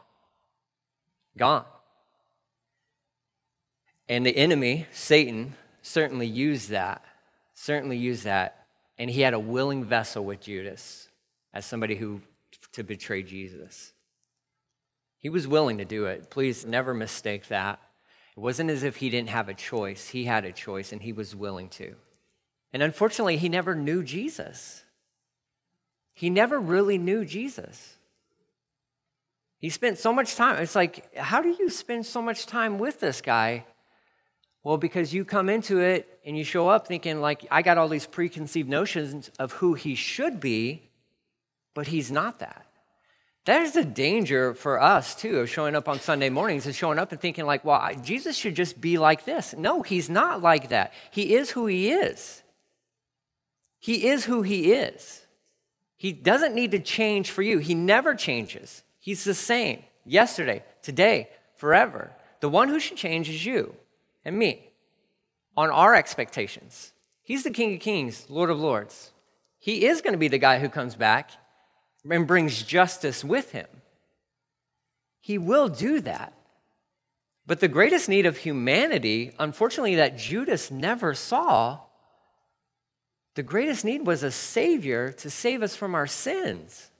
Gone. 1.36 1.64
And 4.08 4.26
the 4.26 4.36
enemy, 4.36 4.86
Satan, 4.92 5.54
certainly 5.80 6.26
used 6.26 6.70
that, 6.70 7.04
certainly 7.54 7.96
used 7.96 8.24
that 8.24 8.57
And 8.98 9.08
he 9.08 9.20
had 9.20 9.34
a 9.34 9.38
willing 9.38 9.84
vessel 9.84 10.24
with 10.24 10.40
Judas 10.40 11.08
as 11.54 11.64
somebody 11.64 11.94
who 11.94 12.20
to 12.72 12.82
betray 12.82 13.22
Jesus. 13.22 13.92
He 15.18 15.28
was 15.28 15.48
willing 15.48 15.78
to 15.78 15.84
do 15.84 16.06
it. 16.06 16.30
Please 16.30 16.64
never 16.64 16.94
mistake 16.94 17.48
that. 17.48 17.80
It 18.36 18.40
wasn't 18.40 18.70
as 18.70 18.82
if 18.82 18.96
he 18.96 19.10
didn't 19.10 19.30
have 19.30 19.48
a 19.48 19.54
choice. 19.54 20.08
He 20.08 20.24
had 20.24 20.44
a 20.44 20.52
choice 20.52 20.92
and 20.92 21.02
he 21.02 21.12
was 21.12 21.34
willing 21.34 21.68
to. 21.70 21.94
And 22.72 22.82
unfortunately, 22.82 23.36
he 23.36 23.48
never 23.48 23.74
knew 23.74 24.02
Jesus. 24.02 24.84
He 26.12 26.30
never 26.30 26.58
really 26.58 26.98
knew 26.98 27.24
Jesus. 27.24 27.96
He 29.58 29.70
spent 29.70 29.98
so 29.98 30.12
much 30.12 30.36
time. 30.36 30.62
It's 30.62 30.76
like, 30.76 31.16
how 31.16 31.42
do 31.42 31.48
you 31.48 31.68
spend 31.68 32.06
so 32.06 32.22
much 32.22 32.46
time 32.46 32.78
with 32.78 33.00
this 33.00 33.20
guy? 33.20 33.64
Well, 34.64 34.76
because 34.76 35.14
you 35.14 35.24
come 35.24 35.48
into 35.48 35.78
it 35.80 36.20
and 36.24 36.36
you 36.36 36.44
show 36.44 36.68
up 36.68 36.86
thinking, 36.86 37.20
like, 37.20 37.46
I 37.50 37.62
got 37.62 37.78
all 37.78 37.88
these 37.88 38.06
preconceived 38.06 38.68
notions 38.68 39.30
of 39.38 39.52
who 39.52 39.74
he 39.74 39.94
should 39.94 40.40
be, 40.40 40.90
but 41.74 41.86
he's 41.86 42.10
not 42.10 42.40
that. 42.40 42.66
There's 43.44 43.76
a 43.76 43.84
danger 43.84 44.52
for 44.52 44.78
us, 44.78 45.14
too, 45.14 45.38
of 45.38 45.48
showing 45.48 45.74
up 45.74 45.88
on 45.88 46.00
Sunday 46.00 46.28
mornings 46.28 46.66
and 46.66 46.74
showing 46.74 46.98
up 46.98 47.12
and 47.12 47.20
thinking, 47.20 47.46
like, 47.46 47.64
well, 47.64 47.94
Jesus 48.02 48.36
should 48.36 48.54
just 48.54 48.78
be 48.78 48.98
like 48.98 49.24
this. 49.24 49.54
No, 49.56 49.82
he's 49.82 50.10
not 50.10 50.42
like 50.42 50.68
that. 50.68 50.92
He 51.10 51.34
is 51.34 51.50
who 51.50 51.64
he 51.66 51.90
is. 51.90 52.42
He 53.78 54.08
is 54.08 54.24
who 54.24 54.42
he 54.42 54.72
is. 54.72 55.24
He 55.96 56.12
doesn't 56.12 56.54
need 56.54 56.72
to 56.72 56.78
change 56.78 57.30
for 57.30 57.42
you, 57.42 57.58
he 57.58 57.74
never 57.74 58.14
changes. 58.14 58.82
He's 59.00 59.24
the 59.24 59.34
same 59.34 59.82
yesterday, 60.04 60.62
today, 60.82 61.30
forever. 61.56 62.12
The 62.40 62.48
one 62.48 62.68
who 62.68 62.78
should 62.78 62.98
change 62.98 63.30
is 63.30 63.46
you 63.46 63.74
and 64.24 64.38
me 64.38 64.70
on 65.56 65.70
our 65.70 65.94
expectations. 65.94 66.92
He's 67.22 67.44
the 67.44 67.50
King 67.50 67.74
of 67.74 67.80
Kings, 67.80 68.26
Lord 68.28 68.50
of 68.50 68.58
Lords. 68.58 69.12
He 69.58 69.86
is 69.86 70.00
going 70.00 70.12
to 70.12 70.18
be 70.18 70.28
the 70.28 70.38
guy 70.38 70.58
who 70.60 70.68
comes 70.68 70.94
back 70.94 71.30
and 72.08 72.26
brings 72.26 72.62
justice 72.62 73.24
with 73.24 73.52
him. 73.52 73.66
He 75.20 75.36
will 75.36 75.68
do 75.68 76.00
that. 76.00 76.32
But 77.46 77.60
the 77.60 77.68
greatest 77.68 78.08
need 78.08 78.26
of 78.26 78.36
humanity, 78.36 79.32
unfortunately, 79.38 79.96
that 79.96 80.18
Judas 80.18 80.70
never 80.70 81.14
saw, 81.14 81.80
the 83.34 83.42
greatest 83.42 83.84
need 83.84 84.06
was 84.06 84.22
a 84.22 84.30
Savior 84.30 85.12
to 85.12 85.30
save 85.30 85.62
us 85.62 85.76
from 85.76 85.94
our 85.94 86.06
sins. 86.06 86.90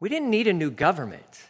We 0.00 0.08
didn't 0.08 0.30
need 0.30 0.46
a 0.46 0.52
new 0.52 0.70
government. 0.70 1.47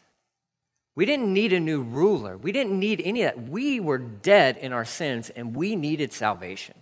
We 0.98 1.06
didn't 1.06 1.32
need 1.32 1.52
a 1.52 1.60
new 1.60 1.82
ruler. 1.82 2.36
We 2.36 2.50
didn't 2.50 2.76
need 2.76 3.00
any 3.04 3.22
of 3.22 3.32
that. 3.32 3.48
We 3.48 3.78
were 3.78 3.98
dead 3.98 4.56
in 4.56 4.72
our 4.72 4.84
sins 4.84 5.30
and 5.30 5.54
we 5.54 5.76
needed 5.76 6.12
salvation. 6.12 6.74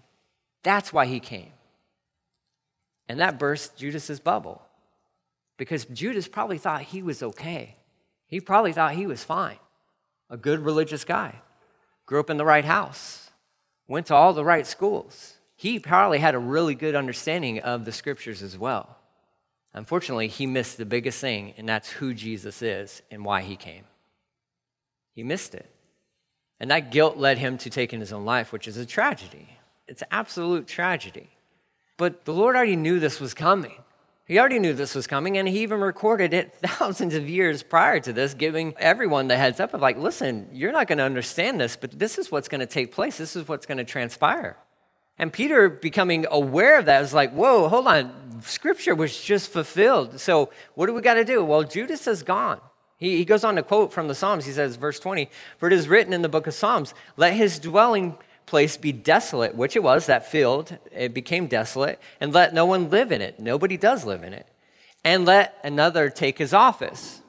That's 0.62 0.90
why 0.90 1.04
he 1.04 1.20
came. 1.20 1.52
And 3.10 3.20
that 3.20 3.38
burst 3.38 3.76
Judas's 3.76 4.18
bubble 4.18 4.62
because 5.58 5.84
Judas 5.84 6.28
probably 6.28 6.56
thought 6.56 6.80
he 6.80 7.02
was 7.02 7.22
okay. 7.22 7.76
He 8.26 8.40
probably 8.40 8.72
thought 8.72 8.94
he 8.94 9.06
was 9.06 9.22
fine. 9.22 9.58
A 10.30 10.38
good 10.38 10.60
religious 10.60 11.04
guy. 11.04 11.34
Grew 12.06 12.18
up 12.18 12.30
in 12.30 12.38
the 12.38 12.44
right 12.46 12.64
house. 12.64 13.30
Went 13.86 14.06
to 14.06 14.14
all 14.14 14.32
the 14.32 14.46
right 14.46 14.66
schools. 14.66 15.34
He 15.56 15.78
probably 15.78 16.20
had 16.20 16.34
a 16.34 16.38
really 16.38 16.74
good 16.74 16.94
understanding 16.94 17.58
of 17.58 17.84
the 17.84 17.92
scriptures 17.92 18.42
as 18.42 18.56
well. 18.56 18.96
Unfortunately, 19.74 20.28
he 20.28 20.46
missed 20.46 20.78
the 20.78 20.86
biggest 20.86 21.20
thing, 21.20 21.52
and 21.58 21.68
that's 21.68 21.90
who 21.90 22.14
Jesus 22.14 22.62
is 22.62 23.02
and 23.10 23.22
why 23.22 23.42
he 23.42 23.56
came. 23.56 23.84
He 25.16 25.24
missed 25.24 25.54
it. 25.54 25.68
And 26.60 26.70
that 26.70 26.90
guilt 26.92 27.16
led 27.16 27.38
him 27.38 27.58
to 27.58 27.70
taking 27.70 28.00
his 28.00 28.12
own 28.12 28.24
life, 28.24 28.52
which 28.52 28.68
is 28.68 28.76
a 28.76 28.86
tragedy. 28.86 29.48
It's 29.88 30.02
absolute 30.10 30.66
tragedy. 30.66 31.30
But 31.96 32.26
the 32.26 32.32
Lord 32.32 32.54
already 32.54 32.76
knew 32.76 33.00
this 33.00 33.18
was 33.18 33.34
coming. 33.34 33.82
He 34.26 34.38
already 34.38 34.58
knew 34.58 34.74
this 34.74 34.94
was 34.94 35.06
coming, 35.06 35.38
and 35.38 35.48
he 35.48 35.60
even 35.60 35.80
recorded 35.80 36.34
it 36.34 36.54
thousands 36.62 37.14
of 37.14 37.28
years 37.28 37.62
prior 37.62 37.98
to 38.00 38.12
this, 38.12 38.34
giving 38.34 38.74
everyone 38.78 39.28
the 39.28 39.36
heads 39.36 39.58
up 39.58 39.72
of, 39.72 39.80
like, 39.80 39.96
listen, 39.96 40.48
you're 40.52 40.72
not 40.72 40.86
going 40.86 40.98
to 40.98 41.04
understand 41.04 41.60
this, 41.60 41.76
but 41.76 41.98
this 41.98 42.18
is 42.18 42.30
what's 42.30 42.48
going 42.48 42.60
to 42.60 42.66
take 42.66 42.92
place. 42.92 43.16
This 43.16 43.36
is 43.36 43.48
what's 43.48 43.66
going 43.66 43.78
to 43.78 43.84
transpire. 43.84 44.56
And 45.18 45.32
Peter, 45.32 45.70
becoming 45.70 46.26
aware 46.30 46.78
of 46.78 46.86
that, 46.86 47.02
is 47.02 47.14
like, 47.14 47.32
whoa, 47.32 47.68
hold 47.68 47.86
on. 47.86 48.42
Scripture 48.42 48.94
was 48.94 49.18
just 49.18 49.50
fulfilled. 49.50 50.20
So 50.20 50.50
what 50.74 50.86
do 50.86 50.92
we 50.92 51.00
got 51.00 51.14
to 51.14 51.24
do? 51.24 51.42
Well, 51.42 51.62
Judas 51.62 52.06
is 52.06 52.22
gone. 52.22 52.60
He, 52.98 53.18
he 53.18 53.24
goes 53.24 53.44
on 53.44 53.56
to 53.56 53.62
quote 53.62 53.92
from 53.92 54.08
the 54.08 54.14
Psalms. 54.14 54.46
He 54.46 54.52
says, 54.52 54.76
verse 54.76 54.98
20, 54.98 55.28
For 55.58 55.66
it 55.66 55.72
is 55.72 55.88
written 55.88 56.12
in 56.12 56.22
the 56.22 56.28
book 56.28 56.46
of 56.46 56.54
Psalms, 56.54 56.94
let 57.16 57.34
his 57.34 57.58
dwelling 57.58 58.16
place 58.46 58.76
be 58.76 58.92
desolate, 58.92 59.54
which 59.54 59.76
it 59.76 59.82
was, 59.82 60.06
that 60.06 60.30
field, 60.30 60.78
it 60.92 61.12
became 61.12 61.46
desolate, 61.46 62.00
and 62.20 62.32
let 62.32 62.54
no 62.54 62.64
one 62.64 62.90
live 62.90 63.12
in 63.12 63.20
it. 63.20 63.38
Nobody 63.40 63.76
does 63.76 64.04
live 64.04 64.22
in 64.22 64.32
it. 64.32 64.46
And 65.04 65.24
let 65.24 65.58
another 65.62 66.10
take 66.10 66.38
his 66.38 66.54
office. 66.54 67.20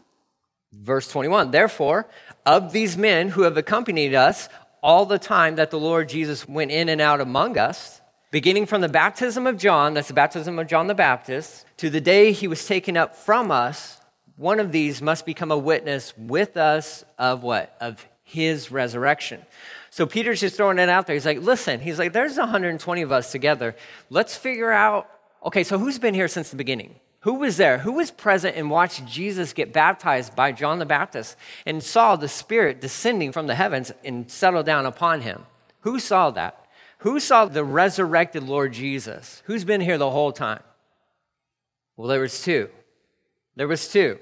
Verse 0.72 1.08
21 1.08 1.52
Therefore, 1.52 2.08
of 2.46 2.72
these 2.72 2.98
men 2.98 3.30
who 3.30 3.44
have 3.44 3.58
accompanied 3.58 4.14
us 4.14 4.50
all 4.82 5.06
the 5.06 5.20
time 5.20 5.56
that 5.56 5.72
the 5.72 5.80
Lord 5.80 6.10
Jesus 6.10 6.48
went 6.48 6.72
in 6.72 6.88
and 6.90 7.02
out 7.02 7.20
among 7.20 7.58
us, 7.58 8.02
beginning 8.32 8.66
from 8.66 8.82
the 8.82 8.90
baptism 8.90 9.48
of 9.48 9.58
John, 9.58 9.94
that's 9.94 10.08
the 10.08 10.14
baptism 10.14 10.60
of 10.60 10.68
John 10.68 10.88
the 10.88 10.96
Baptist, 10.96 11.66
to 11.78 11.90
the 11.90 12.02
day 12.02 12.32
he 12.32 12.48
was 12.48 12.66
taken 12.66 12.96
up 12.96 13.16
from 13.16 13.52
us, 13.52 13.97
one 14.38 14.60
of 14.60 14.72
these 14.72 15.02
must 15.02 15.26
become 15.26 15.52
a 15.52 15.58
witness 15.58 16.14
with 16.18 16.58
us 16.58 17.04
of 17.18 17.44
what? 17.44 17.76
Of 17.82 18.06
his 18.24 18.72
resurrection. 18.72 19.42
So 19.90 20.06
Peter's 20.06 20.40
just 20.40 20.56
throwing 20.56 20.78
it 20.78 20.90
out 20.90 21.08
there. 21.08 21.16
He's 21.16 21.26
like, 21.26 21.42
listen, 21.42 21.80
he's 21.80 21.98
like, 21.98 22.14
there's 22.14 22.38
120 22.38 23.02
of 23.02 23.12
us 23.12 23.32
together. 23.32 23.76
Let's 24.12 24.38
figure 24.38 24.72
out, 24.72 25.10
okay, 25.44 25.64
so 25.64 25.80
who's 25.80 25.98
been 25.98 26.14
here 26.14 26.28
since 26.28 26.52
the 26.52 26.56
beginning? 26.56 26.96
Who 27.22 27.36
was 27.36 27.58
there? 27.58 27.80
Who 27.80 27.94
was 27.94 28.12
present 28.12 28.56
and 28.56 28.70
watched 28.70 29.06
Jesus 29.06 29.54
get 29.54 29.74
baptized 29.74 30.36
by 30.36 30.52
John 30.52 30.78
the 30.78 30.86
Baptist 30.86 31.36
and 31.66 31.82
saw 31.82 32.16
the 32.16 32.28
Spirit 32.28 32.80
descending 32.80 33.32
from 33.32 33.48
the 33.48 33.56
heavens 33.56 33.92
and 34.06 34.30
settle 34.30 34.62
down 34.62 34.86
upon 34.86 35.22
him? 35.22 35.46
Who 35.80 36.00
saw 36.00 36.30
that? 36.32 36.64
Who 37.00 37.20
saw 37.20 37.46
the 37.46 37.64
resurrected 37.64 38.44
Lord 38.44 38.74
Jesus? 38.74 39.42
Who's 39.46 39.64
been 39.64 39.82
here 39.82 39.98
the 39.98 40.12
whole 40.12 40.32
time? 40.32 40.62
Well, 41.96 42.08
there 42.08 42.22
was 42.22 42.44
two. 42.44 42.70
There 43.56 43.68
was 43.68 43.88
two 43.88 44.20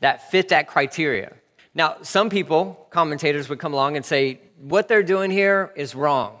that 0.00 0.30
fit 0.30 0.48
that 0.48 0.66
criteria. 0.66 1.34
Now, 1.74 1.98
some 2.02 2.30
people, 2.30 2.86
commentators, 2.90 3.48
would 3.48 3.58
come 3.58 3.72
along 3.72 3.96
and 3.96 4.04
say, 4.04 4.40
what 4.58 4.88
they're 4.88 5.02
doing 5.02 5.30
here 5.30 5.72
is 5.76 5.94
wrong. 5.94 6.36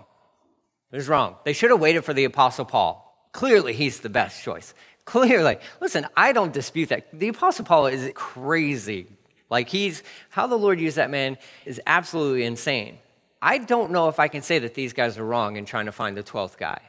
It's 0.92 1.06
wrong. 1.06 1.36
They 1.44 1.52
should 1.52 1.70
have 1.70 1.80
waited 1.80 2.04
for 2.04 2.12
the 2.12 2.24
Apostle 2.24 2.64
Paul. 2.64 3.28
Clearly, 3.32 3.72
he's 3.72 4.00
the 4.00 4.08
best 4.08 4.42
choice. 4.42 4.74
Clearly. 5.04 5.58
Listen, 5.80 6.06
I 6.16 6.32
don't 6.32 6.52
dispute 6.52 6.88
that. 6.88 7.06
The 7.12 7.28
Apostle 7.28 7.64
Paul 7.64 7.86
is 7.86 8.10
crazy. 8.14 9.06
Like, 9.48 9.68
he's, 9.68 10.02
how 10.30 10.46
the 10.46 10.56
Lord 10.56 10.80
used 10.80 10.96
that 10.96 11.10
man 11.10 11.38
is 11.64 11.80
absolutely 11.86 12.44
insane. 12.44 12.98
I 13.40 13.58
don't 13.58 13.92
know 13.92 14.08
if 14.08 14.18
I 14.18 14.28
can 14.28 14.42
say 14.42 14.58
that 14.60 14.74
these 14.74 14.92
guys 14.92 15.16
are 15.16 15.24
wrong 15.24 15.56
in 15.56 15.64
trying 15.64 15.86
to 15.86 15.92
find 15.92 16.16
the 16.16 16.22
12th 16.22 16.56
guy. 16.56 16.80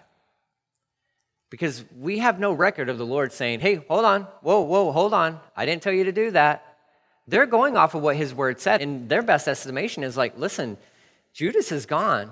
Because 1.51 1.83
we 1.99 2.19
have 2.19 2.39
no 2.39 2.53
record 2.53 2.87
of 2.87 2.97
the 2.97 3.05
Lord 3.05 3.33
saying, 3.33 3.59
hey, 3.59 3.75
hold 3.75 4.05
on, 4.05 4.23
whoa, 4.41 4.61
whoa, 4.61 4.91
hold 4.93 5.13
on. 5.13 5.39
I 5.55 5.65
didn't 5.65 5.83
tell 5.83 5.93
you 5.93 6.05
to 6.05 6.13
do 6.13 6.31
that. 6.31 6.65
They're 7.27 7.45
going 7.45 7.75
off 7.75 7.93
of 7.93 8.01
what 8.01 8.15
his 8.15 8.33
word 8.33 8.61
said. 8.61 8.81
And 8.81 9.09
their 9.09 9.21
best 9.21 9.49
estimation 9.49 10.03
is 10.03 10.15
like, 10.15 10.39
listen, 10.39 10.77
Judas 11.33 11.71
is 11.73 11.85
gone. 11.85 12.31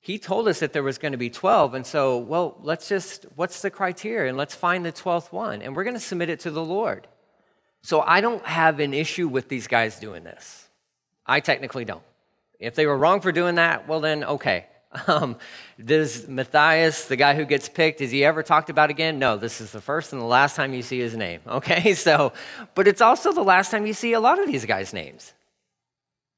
He 0.00 0.18
told 0.18 0.48
us 0.48 0.60
that 0.60 0.72
there 0.72 0.82
was 0.82 0.96
going 0.96 1.12
to 1.12 1.18
be 1.18 1.28
12. 1.28 1.74
And 1.74 1.86
so, 1.86 2.18
well, 2.18 2.56
let's 2.62 2.88
just, 2.88 3.26
what's 3.36 3.60
the 3.60 3.70
criteria? 3.70 4.30
And 4.30 4.38
let's 4.38 4.54
find 4.54 4.84
the 4.84 4.92
12th 4.92 5.30
one. 5.30 5.60
And 5.60 5.76
we're 5.76 5.84
going 5.84 5.94
to 5.94 6.00
submit 6.00 6.30
it 6.30 6.40
to 6.40 6.50
the 6.50 6.64
Lord. 6.64 7.06
So 7.82 8.00
I 8.00 8.22
don't 8.22 8.44
have 8.46 8.80
an 8.80 8.94
issue 8.94 9.28
with 9.28 9.48
these 9.48 9.66
guys 9.66 10.00
doing 10.00 10.24
this. 10.24 10.68
I 11.26 11.40
technically 11.40 11.84
don't. 11.84 12.02
If 12.58 12.74
they 12.76 12.86
were 12.86 12.96
wrong 12.96 13.20
for 13.20 13.30
doing 13.30 13.56
that, 13.56 13.86
well, 13.86 14.00
then 14.00 14.24
okay. 14.24 14.66
Um, 15.06 15.36
does 15.82 16.28
Matthias, 16.28 17.06
the 17.06 17.16
guy 17.16 17.34
who 17.34 17.44
gets 17.44 17.68
picked, 17.68 18.00
is 18.00 18.10
he 18.10 18.24
ever 18.24 18.42
talked 18.42 18.68
about 18.68 18.90
again? 18.90 19.18
No, 19.18 19.36
this 19.36 19.60
is 19.60 19.72
the 19.72 19.80
first 19.80 20.12
and 20.12 20.20
the 20.20 20.26
last 20.26 20.54
time 20.54 20.74
you 20.74 20.82
see 20.82 20.98
his 20.98 21.16
name. 21.16 21.40
Okay, 21.46 21.94
so, 21.94 22.32
but 22.74 22.86
it's 22.86 23.00
also 23.00 23.32
the 23.32 23.42
last 23.42 23.70
time 23.70 23.86
you 23.86 23.94
see 23.94 24.12
a 24.12 24.20
lot 24.20 24.38
of 24.38 24.46
these 24.46 24.66
guys' 24.66 24.92
names. 24.92 25.32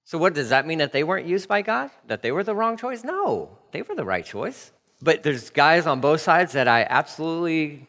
So, 0.04 0.18
what 0.18 0.34
does 0.34 0.50
that 0.50 0.66
mean 0.66 0.78
that 0.78 0.92
they 0.92 1.02
weren't 1.02 1.26
used 1.26 1.48
by 1.48 1.62
God? 1.62 1.90
That 2.06 2.22
they 2.22 2.30
were 2.30 2.44
the 2.44 2.54
wrong 2.54 2.76
choice? 2.76 3.02
No, 3.02 3.58
they 3.72 3.82
were 3.82 3.94
the 3.94 4.04
right 4.04 4.24
choice. 4.24 4.70
But 5.02 5.22
there's 5.22 5.50
guys 5.50 5.86
on 5.86 6.00
both 6.00 6.20
sides 6.20 6.52
that 6.52 6.68
I 6.68 6.86
absolutely 6.88 7.88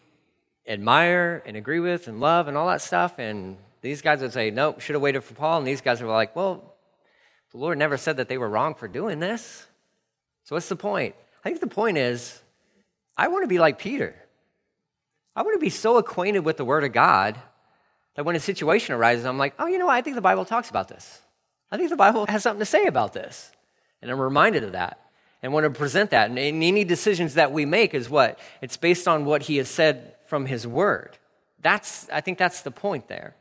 admire 0.67 1.43
and 1.45 1.55
agree 1.55 1.79
with 1.79 2.07
and 2.07 2.19
love 2.19 2.48
and 2.48 2.57
all 2.57 2.67
that 2.67 2.81
stuff. 2.81 3.19
And 3.19 3.57
these 3.81 4.01
guys 4.01 4.22
would 4.22 4.34
say, 4.34 4.50
nope, 4.50 4.81
should 4.81 4.95
have 4.95 5.01
waited 5.01 5.24
for 5.24 5.34
Paul. 5.34 5.60
And 5.60 5.67
these 5.67 5.81
guys 5.81 6.01
were 6.01 6.07
like, 6.07 6.36
well, 6.36 6.75
the 7.51 7.57
Lord 7.57 7.77
never 7.77 7.98
said 7.98 8.17
that 8.17 8.29
they 8.29 8.38
were 8.38 8.50
wrong 8.50 8.75
for 8.75 8.88
doing 8.88 9.19
this. 9.19 9.67
So, 10.45 10.55
what's 10.55 10.69
the 10.69 10.75
point? 10.75 11.15
I 11.43 11.49
think 11.49 11.59
the 11.59 11.67
point 11.67 11.97
is, 11.97 12.41
I 13.17 13.27
want 13.27 13.43
to 13.43 13.47
be 13.47 13.59
like 13.59 13.77
Peter. 13.79 14.15
I 15.35 15.41
want 15.41 15.55
to 15.55 15.59
be 15.59 15.69
so 15.69 15.97
acquainted 15.97 16.39
with 16.39 16.57
the 16.57 16.65
Word 16.65 16.83
of 16.83 16.93
God 16.93 17.37
that 18.15 18.25
when 18.25 18.35
a 18.35 18.39
situation 18.39 18.95
arises, 18.95 19.25
I'm 19.25 19.37
like, 19.37 19.53
oh, 19.59 19.67
you 19.67 19.77
know 19.77 19.87
what? 19.87 19.95
I 19.95 20.01
think 20.01 20.15
the 20.15 20.21
Bible 20.21 20.45
talks 20.45 20.69
about 20.69 20.87
this. 20.87 21.19
I 21.71 21.77
think 21.77 21.89
the 21.89 21.97
Bible 21.97 22.25
has 22.29 22.43
something 22.43 22.59
to 22.59 22.65
say 22.65 22.85
about 22.85 23.13
this. 23.13 23.51
And 24.01 24.09
I'm 24.09 24.19
reminded 24.19 24.63
of 24.63 24.71
that. 24.73 24.99
and 25.41 25.51
want 25.51 25.65
to 25.65 25.69
present 25.69 26.11
that. 26.11 26.29
And 26.29 26.39
any 26.39 26.83
decisions 26.83 27.33
that 27.33 27.51
we 27.51 27.65
make 27.65 27.93
is 27.93 28.09
what? 28.09 28.39
It's 28.61 28.77
based 28.77 29.07
on 29.07 29.25
what 29.25 29.43
he 29.43 29.57
has 29.57 29.67
said 29.67 30.15
from 30.27 30.45
his 30.45 30.65
word. 30.65 31.17
That's, 31.61 32.07
I 32.09 32.21
think 32.21 32.37
that's 32.37 32.61
the 32.61 32.71
point 32.71 33.07
there. 33.07 33.35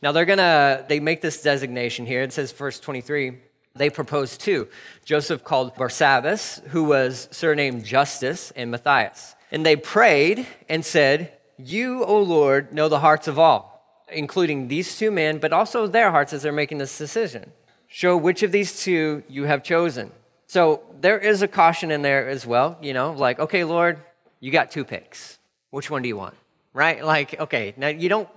Now 0.00 0.12
they're 0.12 0.26
gonna, 0.26 0.84
they 0.88 1.00
make 1.00 1.20
this 1.20 1.42
designation 1.42 2.06
here. 2.06 2.22
It 2.22 2.32
says, 2.32 2.52
verse 2.52 2.78
23, 2.78 3.38
they 3.78 3.90
proposed 3.90 4.40
two. 4.40 4.68
Joseph 5.04 5.44
called 5.44 5.74
Barsabbas, 5.74 6.66
who 6.68 6.84
was 6.84 7.28
surnamed 7.30 7.84
Justus, 7.84 8.52
and 8.56 8.70
Matthias. 8.70 9.34
And 9.50 9.64
they 9.64 9.76
prayed 9.76 10.46
and 10.68 10.84
said, 10.84 11.32
You, 11.56 12.04
O 12.04 12.20
Lord, 12.20 12.72
know 12.72 12.88
the 12.88 13.00
hearts 13.00 13.28
of 13.28 13.38
all, 13.38 14.04
including 14.12 14.68
these 14.68 14.98
two 14.98 15.10
men, 15.10 15.38
but 15.38 15.52
also 15.52 15.86
their 15.86 16.10
hearts 16.10 16.32
as 16.32 16.42
they're 16.42 16.52
making 16.52 16.78
this 16.78 16.96
decision. 16.98 17.52
Show 17.86 18.16
which 18.16 18.42
of 18.42 18.52
these 18.52 18.82
two 18.82 19.22
you 19.28 19.44
have 19.44 19.62
chosen. 19.62 20.12
So 20.46 20.82
there 21.00 21.18
is 21.18 21.42
a 21.42 21.48
caution 21.48 21.90
in 21.90 22.02
there 22.02 22.28
as 22.28 22.46
well, 22.46 22.78
you 22.82 22.92
know, 22.92 23.12
like, 23.12 23.38
okay, 23.38 23.64
Lord, 23.64 23.98
you 24.40 24.50
got 24.50 24.70
two 24.70 24.84
picks. 24.84 25.38
Which 25.70 25.90
one 25.90 26.02
do 26.02 26.08
you 26.08 26.16
want? 26.16 26.34
Right? 26.72 27.04
Like, 27.04 27.38
okay, 27.40 27.74
now 27.76 27.88
you 27.88 28.08
don't 28.08 28.28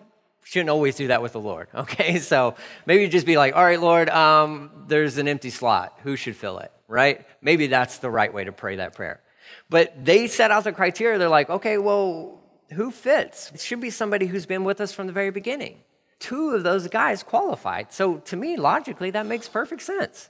shouldn't 0.43 0.69
always 0.69 0.95
do 0.95 1.07
that 1.07 1.21
with 1.21 1.33
the 1.33 1.39
Lord. 1.39 1.67
Okay, 1.75 2.19
so 2.19 2.55
maybe 2.85 3.07
just 3.07 3.25
be 3.25 3.37
like, 3.37 3.55
all 3.55 3.63
right, 3.63 3.79
Lord, 3.79 4.09
um, 4.09 4.85
there's 4.87 5.17
an 5.17 5.27
empty 5.27 5.49
slot. 5.49 5.97
Who 6.03 6.15
should 6.15 6.35
fill 6.35 6.59
it? 6.59 6.71
Right? 6.87 7.25
Maybe 7.41 7.67
that's 7.67 7.97
the 7.99 8.09
right 8.09 8.33
way 8.33 8.43
to 8.43 8.51
pray 8.51 8.75
that 8.77 8.95
prayer. 8.95 9.21
But 9.69 10.03
they 10.03 10.27
set 10.27 10.51
out 10.51 10.63
the 10.63 10.71
criteria. 10.73 11.17
They're 11.17 11.29
like, 11.29 11.49
okay, 11.49 11.77
well, 11.77 12.39
who 12.73 12.91
fits? 12.91 13.51
It 13.53 13.61
should 13.61 13.81
be 13.81 13.89
somebody 13.89 14.27
who's 14.27 14.45
been 14.45 14.63
with 14.63 14.81
us 14.81 14.93
from 14.93 15.07
the 15.07 15.13
very 15.13 15.31
beginning. 15.31 15.79
Two 16.19 16.51
of 16.51 16.63
those 16.63 16.87
guys 16.87 17.23
qualified. 17.23 17.91
So 17.91 18.17
to 18.17 18.35
me, 18.35 18.57
logically, 18.57 19.11
that 19.11 19.25
makes 19.25 19.49
perfect 19.49 19.81
sense. 19.81 20.29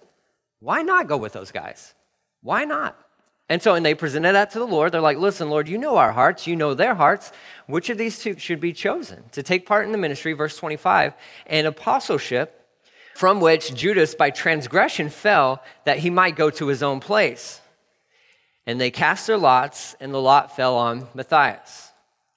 Why 0.60 0.84
not 0.84 1.08
go 1.08 1.18
with 1.18 1.34
those 1.34 1.52
guys? 1.52 1.94
Why 2.42 2.66
not? 2.66 2.98
And 3.52 3.62
so, 3.62 3.76
and 3.76 3.86
they 3.86 3.96
presented 3.96 4.32
that 4.32 4.52
to 4.52 4.60
the 4.60 4.66
Lord. 4.66 4.94
They're 4.94 5.02
like, 5.02 5.18
listen, 5.18 5.50
Lord, 5.50 5.68
you 5.68 5.78
know 5.78 5.98
our 5.98 6.14
hearts, 6.14 6.48
you 6.48 6.56
know 6.56 6.74
their 6.74 6.96
hearts. 6.96 7.34
Which 7.68 7.90
of 7.90 7.98
these 7.98 8.18
two 8.18 8.40
should 8.40 8.62
be 8.62 8.72
chosen 8.72 9.26
to 9.34 9.44
take 9.44 9.66
part 9.66 9.86
in 9.86 9.92
the 9.92 9.98
ministry, 9.98 10.32
verse 10.32 10.56
25, 10.56 11.14
and 11.48 11.68
apostleship, 11.68 12.66
from 13.14 13.42
which 13.42 13.76
Judas 13.76 14.16
by 14.16 14.30
transgression 14.30 15.10
fell, 15.10 15.62
that 15.84 16.00
he 16.00 16.10
might 16.10 16.38
go 16.38 16.50
to 16.50 16.68
his 16.68 16.82
own 16.82 17.02
place? 17.02 17.60
And 18.66 18.80
they 18.80 18.90
cast 18.90 19.28
their 19.28 19.38
lots, 19.38 19.98
and 20.00 20.14
the 20.14 20.22
lot 20.22 20.56
fell 20.56 20.78
on 20.78 21.10
Matthias. 21.14 21.92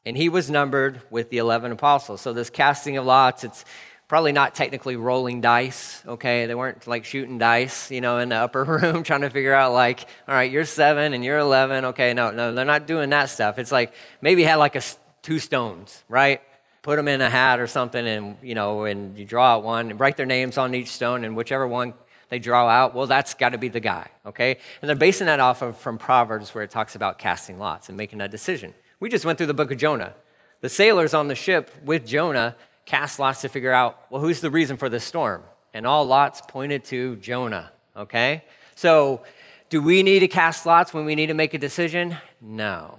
And 0.05 0.17
he 0.17 0.29
was 0.29 0.51
numbered 0.51 1.01
with 1.11 1.31
the 1.31 1.39
11 1.39 1.71
apostles. 1.71 2.23
So, 2.23 2.33
this 2.33 2.51
casting 2.51 2.97
of 2.97 3.07
lots, 3.07 3.45
it's 3.45 3.65
probably 4.09 4.33
not 4.33 4.55
technically 4.55 4.97
rolling 4.97 5.41
dice, 5.41 6.03
okay? 6.07 6.47
They 6.47 6.55
weren't 6.55 6.87
like 6.87 7.05
shooting 7.05 7.39
dice, 7.39 7.91
you 7.91 8.01
know, 8.01 8.19
in 8.19 8.29
the 8.29 8.37
upper 8.37 8.65
room 8.83 9.03
trying 9.03 9.23
to 9.23 9.31
figure 9.31 9.55
out, 9.55 9.73
like, 9.73 10.07
all 10.29 10.35
right, 10.35 10.51
you're 10.51 10.65
seven 10.65 11.15
and 11.15 11.25
you're 11.25 11.39
11. 11.39 11.87
Okay, 11.87 12.13
no, 12.15 12.31
no, 12.31 12.55
they're 12.55 12.65
not 12.65 12.87
doing 12.87 13.11
that 13.11 13.31
stuff. 13.31 13.59
It's 13.59 13.73
like 13.73 13.95
maybe 14.21 14.43
had 14.43 14.57
like 14.57 14.77
a, 14.77 14.83
two 15.23 15.39
stones, 15.39 16.05
right? 16.09 16.43
Put 16.83 16.97
them 16.97 17.09
in 17.09 17.23
a 17.23 17.31
hat 17.31 17.61
or 17.61 17.67
something 17.67 18.07
and, 18.07 18.37
you 18.43 18.55
know, 18.55 18.85
and 18.85 19.17
you 19.17 19.25
draw 19.25 19.55
out 19.55 19.65
one 19.65 19.91
and 19.91 19.99
write 19.99 20.17
their 20.19 20.27
names 20.27 20.59
on 20.59 20.75
each 20.75 20.89
stone 20.89 21.25
and 21.25 21.35
whichever 21.35 21.67
one 21.67 21.95
they 22.29 22.39
draw 22.39 22.69
out, 22.69 22.95
well, 22.95 23.07
that's 23.07 23.35
got 23.35 23.51
to 23.51 23.59
be 23.59 23.69
the 23.69 23.81
guy, 23.81 24.09
okay? 24.27 24.59
And 24.83 24.89
they're 24.89 24.97
basing 24.97 25.27
that 25.27 25.41
off 25.41 25.63
of 25.63 25.77
from 25.79 25.99
Proverbs 25.99 26.55
where 26.55 26.65
it 26.65 26.71
talks 26.71 26.95
about 26.95 27.19
casting 27.19 27.59
lots 27.59 27.89
and 27.89 27.97
making 27.97 28.21
a 28.21 28.29
decision. 28.29 28.75
We 29.01 29.09
just 29.09 29.25
went 29.25 29.39
through 29.39 29.49
the 29.49 29.55
book 29.55 29.71
of 29.71 29.79
Jonah. 29.79 30.15
The 30.61 30.69
sailors 30.69 31.15
on 31.15 31.29
the 31.29 31.35
ship 31.35 31.71
with 31.85 32.07
Jonah 32.07 32.57
cast 32.85 33.19
lots 33.19 33.41
to 33.43 33.49
figure 33.49 33.73
out, 33.73 33.99
well, 34.11 34.21
who's 34.21 34.41
the 34.41 34.51
reason 34.51 34.77
for 34.77 34.89
this 34.89 35.05
storm? 35.05 35.43
And 35.73 35.87
all 35.87 36.05
lots 36.05 36.41
pointed 36.41 36.85
to 36.87 37.17
Jonah, 37.17 37.73
okay? 37.97 38.45
So, 38.75 39.23
do 39.71 39.83
we 39.83 40.03
need 40.03 40.21
to 40.21 40.29
cast 40.29 40.67
lots 40.67 40.95
when 40.95 41.05
we 41.05 41.15
need 41.15 41.27
to 41.27 41.35
make 41.35 41.55
a 41.55 41.59
decision? 41.59 42.17
No, 42.41 42.99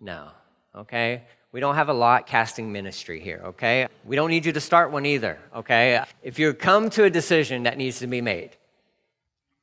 no, 0.00 0.28
okay? 0.74 1.22
We 1.52 1.60
don't 1.60 1.74
have 1.74 1.88
a 1.88 1.94
lot 1.94 2.26
casting 2.26 2.70
ministry 2.70 3.18
here, 3.18 3.40
okay? 3.46 3.88
We 4.04 4.14
don't 4.14 4.30
need 4.30 4.44
you 4.44 4.52
to 4.52 4.60
start 4.60 4.90
one 4.90 5.06
either, 5.06 5.38
okay? 5.54 6.04
If 6.22 6.38
you 6.38 6.52
come 6.52 6.90
to 6.90 7.04
a 7.04 7.10
decision 7.10 7.62
that 7.64 7.78
needs 7.78 7.98
to 8.00 8.06
be 8.06 8.20
made, 8.20 8.50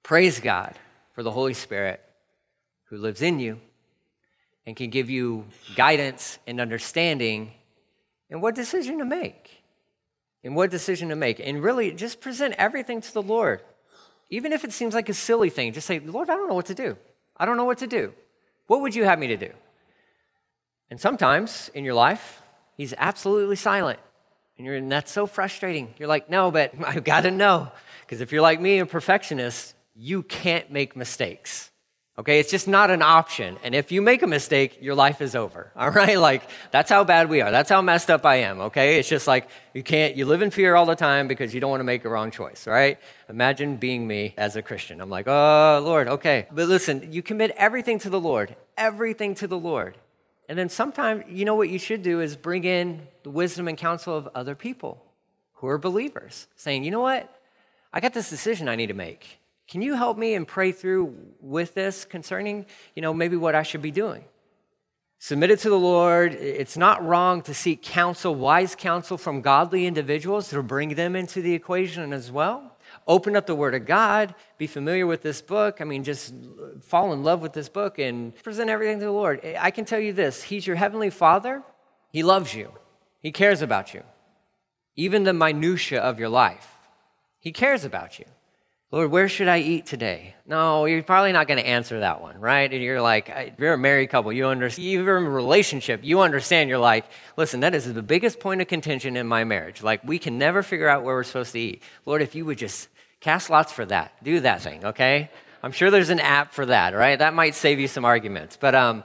praise 0.01 0.39
God 0.39 0.75
for 1.13 1.23
the 1.23 1.31
Holy 1.31 1.53
Spirit 1.53 2.01
who 2.85 2.97
lives 2.97 3.21
in 3.21 3.39
you 3.39 3.59
and 4.65 4.75
can 4.75 4.89
give 4.89 5.09
you 5.09 5.45
guidance 5.75 6.39
and 6.47 6.59
understanding 6.59 7.51
and 8.33 8.41
what 8.41 8.55
decision 8.55 8.97
to 8.97 9.05
make. 9.05 9.63
And 10.43 10.55
what 10.55 10.71
decision 10.71 11.09
to 11.09 11.15
make. 11.15 11.39
And 11.39 11.63
really, 11.63 11.91
just 11.93 12.19
present 12.19 12.55
everything 12.57 12.99
to 12.99 13.13
the 13.13 13.21
Lord. 13.21 13.61
Even 14.29 14.51
if 14.51 14.65
it 14.65 14.73
seems 14.73 14.93
like 14.93 15.07
a 15.07 15.13
silly 15.13 15.49
thing, 15.49 15.71
just 15.71 15.87
say, 15.87 15.99
Lord, 15.99 16.29
I 16.29 16.35
don't 16.35 16.49
know 16.49 16.55
what 16.55 16.65
to 16.65 16.75
do. 16.75 16.97
I 17.37 17.45
don't 17.45 17.55
know 17.57 17.63
what 17.63 17.77
to 17.77 17.87
do. 17.87 18.11
What 18.67 18.81
would 18.81 18.95
you 18.95 19.05
have 19.05 19.19
me 19.19 19.27
to 19.27 19.37
do? 19.37 19.51
And 20.89 20.99
sometimes 20.99 21.69
in 21.73 21.85
your 21.85 21.93
life, 21.93 22.41
He's 22.75 22.93
absolutely 22.97 23.55
silent. 23.55 23.99
And, 24.57 24.65
you're, 24.65 24.75
and 24.75 24.91
that's 24.91 25.11
so 25.11 25.27
frustrating. 25.27 25.93
You're 25.99 26.07
like, 26.07 26.27
no, 26.27 26.49
but 26.49 26.73
I've 26.85 27.03
got 27.03 27.21
to 27.21 27.31
know. 27.31 27.71
Because 28.01 28.19
if 28.19 28.31
you're 28.31 28.41
like 28.41 28.59
me, 28.59 28.79
a 28.79 28.85
perfectionist, 28.87 29.75
you 29.95 30.23
can't 30.23 30.71
make 30.71 30.95
mistakes. 30.95 31.69
Okay, 32.15 32.39
it's 32.39 32.51
just 32.51 32.67
not 32.67 32.91
an 32.91 33.01
option. 33.01 33.57
And 33.63 33.73
if 33.73 33.91
you 33.91 33.99
make 33.99 34.21
a 34.21 34.27
mistake, 34.27 34.77
your 34.79 34.93
life 34.93 35.19
is 35.19 35.35
over. 35.35 35.71
All 35.75 35.89
right? 35.89 36.19
Like, 36.19 36.43
that's 36.69 36.89
how 36.89 37.03
bad 37.03 37.27
we 37.27 37.41
are. 37.41 37.49
That's 37.49 37.71
how 37.71 37.81
messed 37.81 38.11
up 38.11 38.23
I 38.23 38.35
am. 38.37 38.61
Okay? 38.61 38.99
It's 38.99 39.09
just 39.09 39.25
like 39.25 39.49
you 39.73 39.81
can't, 39.81 40.15
you 40.15 40.25
live 40.25 40.43
in 40.43 40.51
fear 40.51 40.75
all 40.75 40.85
the 40.85 40.95
time 40.95 41.27
because 41.27 41.55
you 41.55 41.59
don't 41.59 41.71
want 41.71 41.79
to 41.79 41.85
make 41.85 42.05
a 42.05 42.09
wrong 42.09 42.29
choice, 42.29 42.67
right? 42.67 42.99
Imagine 43.29 43.77
being 43.77 44.05
me 44.05 44.35
as 44.37 44.55
a 44.55 44.61
Christian. 44.61 45.01
I'm 45.01 45.09
like, 45.09 45.27
oh, 45.27 45.81
Lord, 45.83 46.07
okay. 46.07 46.45
But 46.51 46.67
listen, 46.67 47.11
you 47.11 47.23
commit 47.23 47.49
everything 47.57 47.97
to 47.99 48.11
the 48.11 48.19
Lord, 48.19 48.55
everything 48.77 49.33
to 49.35 49.47
the 49.47 49.57
Lord. 49.57 49.97
And 50.47 50.59
then 50.59 50.69
sometimes, 50.69 51.23
you 51.27 51.45
know 51.45 51.55
what 51.55 51.69
you 51.69 51.79
should 51.79 52.03
do 52.03 52.21
is 52.21 52.35
bring 52.35 52.63
in 52.63 53.07
the 53.23 53.31
wisdom 53.31 53.67
and 53.67 53.75
counsel 53.75 54.15
of 54.15 54.29
other 54.35 54.53
people 54.53 55.03
who 55.53 55.67
are 55.67 55.79
believers, 55.79 56.47
saying, 56.57 56.83
you 56.83 56.91
know 56.91 56.99
what? 56.99 57.33
I 57.91 58.01
got 58.01 58.13
this 58.13 58.29
decision 58.29 58.67
I 58.67 58.75
need 58.75 58.87
to 58.87 58.93
make. 58.93 59.39
Can 59.67 59.81
you 59.81 59.95
help 59.95 60.17
me 60.17 60.33
and 60.33 60.47
pray 60.47 60.71
through 60.71 61.15
with 61.39 61.73
this 61.73 62.05
concerning, 62.05 62.65
you 62.95 63.01
know, 63.01 63.13
maybe 63.13 63.37
what 63.37 63.55
I 63.55 63.63
should 63.63 63.81
be 63.81 63.91
doing? 63.91 64.25
Submit 65.19 65.51
it 65.51 65.59
to 65.59 65.69
the 65.69 65.79
Lord. 65.79 66.33
It's 66.33 66.75
not 66.75 67.01
wrong 67.05 67.41
to 67.43 67.53
seek 67.53 67.81
counsel, 67.81 68.35
wise 68.35 68.75
counsel 68.75 69.17
from 69.17 69.41
godly 69.41 69.85
individuals 69.85 70.49
to 70.49 70.61
bring 70.61 70.95
them 70.95 71.15
into 71.15 71.41
the 71.41 71.53
equation 71.53 72.11
as 72.11 72.29
well. 72.29 72.75
Open 73.07 73.35
up 73.35 73.45
the 73.45 73.55
Word 73.55 73.73
of 73.73 73.85
God, 73.85 74.35
be 74.57 74.67
familiar 74.67 75.07
with 75.07 75.21
this 75.21 75.41
book. 75.41 75.79
I 75.79 75.85
mean, 75.85 76.03
just 76.03 76.33
fall 76.81 77.13
in 77.13 77.23
love 77.23 77.41
with 77.41 77.53
this 77.53 77.69
book 77.69 77.99
and 77.99 78.35
present 78.43 78.69
everything 78.69 78.99
to 78.99 79.05
the 79.05 79.11
Lord. 79.11 79.39
I 79.57 79.71
can 79.71 79.85
tell 79.85 79.99
you 79.99 80.11
this 80.11 80.43
He's 80.43 80.67
your 80.67 80.75
Heavenly 80.75 81.09
Father, 81.09 81.63
He 82.11 82.21
loves 82.21 82.53
you, 82.53 82.73
He 83.21 83.31
cares 83.31 83.61
about 83.61 83.93
you. 83.93 84.03
Even 84.97 85.23
the 85.23 85.33
minutiae 85.33 86.01
of 86.01 86.19
your 86.19 86.29
life, 86.29 86.67
He 87.39 87.53
cares 87.53 87.85
about 87.85 88.19
you. 88.19 88.25
Lord, 88.93 89.09
where 89.09 89.27
should 89.27 89.47
I 89.47 89.57
eat 89.57 89.87
today? 89.87 90.35
No, 90.45 90.85
you're 90.85 91.01
probably 91.01 91.31
not 91.31 91.47
going 91.47 91.57
to 91.57 91.65
answer 91.65 92.01
that 92.01 92.21
one, 92.21 92.39
right? 92.39 92.71
And 92.71 92.79
you're 92.83 93.01
like, 93.01 93.55
you're 93.57 93.73
a 93.73 93.77
married 93.77 94.11
couple, 94.11 94.31
you 94.31 94.45
understand, 94.45 94.87
you're 94.87 95.17
in 95.17 95.25
a 95.25 95.29
relationship, 95.31 96.01
you 96.03 96.19
understand, 96.19 96.69
you're 96.69 96.77
like, 96.77 97.05
listen, 97.35 97.61
that 97.61 97.73
is 97.73 97.91
the 97.91 98.03
biggest 98.03 98.39
point 98.39 98.61
of 98.61 98.67
contention 98.67 99.17
in 99.17 99.25
my 99.25 99.45
marriage. 99.45 99.81
Like, 99.81 100.03
we 100.03 100.19
can 100.19 100.37
never 100.37 100.61
figure 100.61 100.87
out 100.87 101.01
where 101.01 101.15
we're 101.15 101.23
supposed 101.23 101.53
to 101.53 101.59
eat. 101.59 101.81
Lord, 102.05 102.21
if 102.21 102.35
you 102.35 102.45
would 102.45 102.59
just 102.59 102.87
cast 103.19 103.49
lots 103.49 103.71
for 103.71 103.83
that, 103.83 104.13
do 104.23 104.41
that 104.41 104.61
thing, 104.61 104.85
okay? 104.85 105.31
I'm 105.63 105.71
sure 105.71 105.89
there's 105.89 106.11
an 106.11 106.19
app 106.19 106.53
for 106.53 106.67
that, 106.67 106.93
right? 106.93 107.17
That 107.17 107.33
might 107.33 107.55
save 107.55 107.79
you 107.79 107.87
some 107.87 108.05
arguments. 108.05 108.59
But 108.61 108.75
um, 108.75 109.03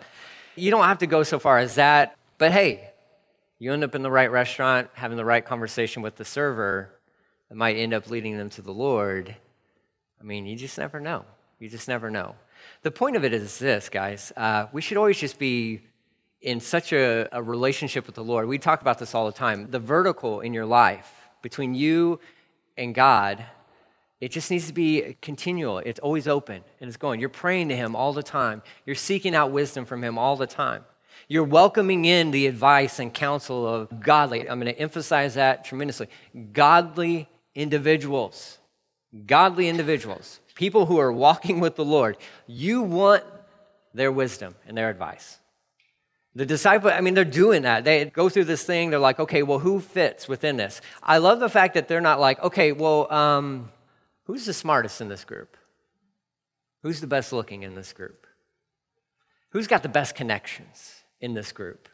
you 0.54 0.70
don't 0.70 0.84
have 0.84 0.98
to 0.98 1.06
go 1.06 1.22
so 1.22 1.38
far 1.38 1.60
as 1.60 1.76
that. 1.76 2.14
But 2.36 2.52
hey, 2.52 2.90
you 3.58 3.72
end 3.72 3.84
up 3.84 3.94
in 3.94 4.02
the 4.02 4.10
right 4.10 4.30
restaurant, 4.30 4.90
having 4.92 5.16
the 5.16 5.24
right 5.24 5.46
conversation 5.46 6.02
with 6.02 6.16
the 6.16 6.26
server, 6.26 6.90
that 7.48 7.54
might 7.54 7.76
end 7.76 7.94
up 7.94 8.10
leading 8.10 8.36
them 8.36 8.50
to 8.50 8.60
the 8.60 8.74
Lord 8.74 9.34
I 10.20 10.24
mean, 10.24 10.46
you 10.46 10.56
just 10.56 10.78
never 10.78 11.00
know. 11.00 11.24
You 11.58 11.68
just 11.68 11.88
never 11.88 12.10
know. 12.10 12.34
The 12.82 12.90
point 12.90 13.16
of 13.16 13.24
it 13.24 13.32
is 13.32 13.58
this, 13.58 13.88
guys. 13.88 14.32
Uh, 14.36 14.66
we 14.72 14.80
should 14.80 14.96
always 14.96 15.18
just 15.18 15.38
be 15.38 15.80
in 16.40 16.60
such 16.60 16.92
a, 16.92 17.28
a 17.32 17.42
relationship 17.42 18.06
with 18.06 18.14
the 18.14 18.24
Lord. 18.24 18.46
We 18.46 18.58
talk 18.58 18.80
about 18.80 18.98
this 18.98 19.14
all 19.14 19.26
the 19.26 19.32
time. 19.32 19.70
The 19.70 19.80
vertical 19.80 20.40
in 20.40 20.54
your 20.54 20.66
life 20.66 21.12
between 21.42 21.74
you 21.74 22.20
and 22.76 22.94
God, 22.94 23.44
it 24.20 24.30
just 24.30 24.50
needs 24.50 24.66
to 24.68 24.72
be 24.72 25.16
continual. 25.20 25.78
It's 25.78 26.00
always 26.00 26.28
open 26.28 26.62
and 26.80 26.88
it's 26.88 26.96
going. 26.96 27.20
You're 27.20 27.28
praying 27.28 27.68
to 27.70 27.76
Him 27.76 27.96
all 27.96 28.12
the 28.12 28.22
time, 28.22 28.62
you're 28.86 28.96
seeking 28.96 29.34
out 29.34 29.50
wisdom 29.50 29.84
from 29.84 30.02
Him 30.02 30.18
all 30.18 30.36
the 30.36 30.46
time. 30.46 30.84
You're 31.26 31.44
welcoming 31.44 32.04
in 32.04 32.30
the 32.30 32.46
advice 32.46 33.00
and 33.00 33.12
counsel 33.12 33.66
of 33.66 34.00
godly, 34.00 34.48
I'm 34.48 34.60
going 34.60 34.72
to 34.72 34.80
emphasize 34.80 35.34
that 35.34 35.64
tremendously, 35.64 36.08
godly 36.52 37.28
individuals 37.54 38.58
godly 39.26 39.68
individuals, 39.68 40.40
people 40.54 40.86
who 40.86 40.98
are 40.98 41.12
walking 41.12 41.60
with 41.60 41.76
the 41.76 41.84
Lord, 41.84 42.16
you 42.46 42.82
want 42.82 43.24
their 43.94 44.12
wisdom 44.12 44.54
and 44.66 44.76
their 44.76 44.90
advice. 44.90 45.38
The 46.34 46.46
disciple, 46.46 46.90
I 46.90 47.00
mean, 47.00 47.14
they're 47.14 47.24
doing 47.24 47.62
that. 47.62 47.84
They 47.84 48.04
go 48.04 48.28
through 48.28 48.44
this 48.44 48.62
thing. 48.62 48.90
They're 48.90 48.98
like, 48.98 49.18
okay, 49.18 49.42
well, 49.42 49.58
who 49.58 49.80
fits 49.80 50.28
within 50.28 50.56
this? 50.56 50.80
I 51.02 51.18
love 51.18 51.40
the 51.40 51.48
fact 51.48 51.74
that 51.74 51.88
they're 51.88 52.00
not 52.00 52.20
like, 52.20 52.40
okay, 52.42 52.72
well, 52.72 53.12
um, 53.12 53.70
who's 54.24 54.46
the 54.46 54.52
smartest 54.52 55.00
in 55.00 55.08
this 55.08 55.24
group? 55.24 55.56
Who's 56.82 57.00
the 57.00 57.06
best 57.06 57.32
looking 57.32 57.64
in 57.64 57.74
this 57.74 57.92
group? 57.92 58.26
Who's 59.50 59.66
got 59.66 59.82
the 59.82 59.88
best 59.88 60.14
connections 60.14 61.02
in 61.20 61.34
this 61.34 61.50
group? 61.50 61.88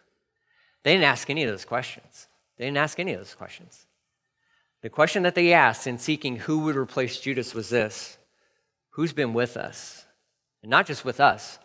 They 0.82 0.92
didn't 0.92 1.04
ask 1.04 1.30
any 1.30 1.44
of 1.44 1.50
those 1.50 1.64
questions. 1.64 2.28
They 2.58 2.66
didn't 2.66 2.76
ask 2.76 3.00
any 3.00 3.14
of 3.14 3.20
those 3.20 3.34
questions. 3.34 3.86
The 4.84 4.90
question 4.90 5.22
that 5.22 5.34
they 5.34 5.54
asked 5.54 5.86
in 5.86 5.96
seeking 5.96 6.36
who 6.36 6.58
would 6.58 6.76
replace 6.76 7.18
Judas 7.18 7.54
was 7.54 7.70
this 7.70 8.18
Who's 8.90 9.14
been 9.14 9.32
with 9.32 9.56
us? 9.56 10.04
And 10.62 10.70
not 10.70 10.86
just 10.86 11.06
with 11.06 11.20
us, 11.20 11.58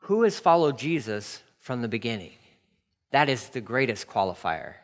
who 0.00 0.22
has 0.24 0.38
followed 0.38 0.76
Jesus 0.78 1.42
from 1.60 1.80
the 1.80 1.88
beginning? 1.88 2.32
That 3.10 3.30
is 3.30 3.48
the 3.48 3.62
greatest 3.62 4.06
qualifier 4.06 4.74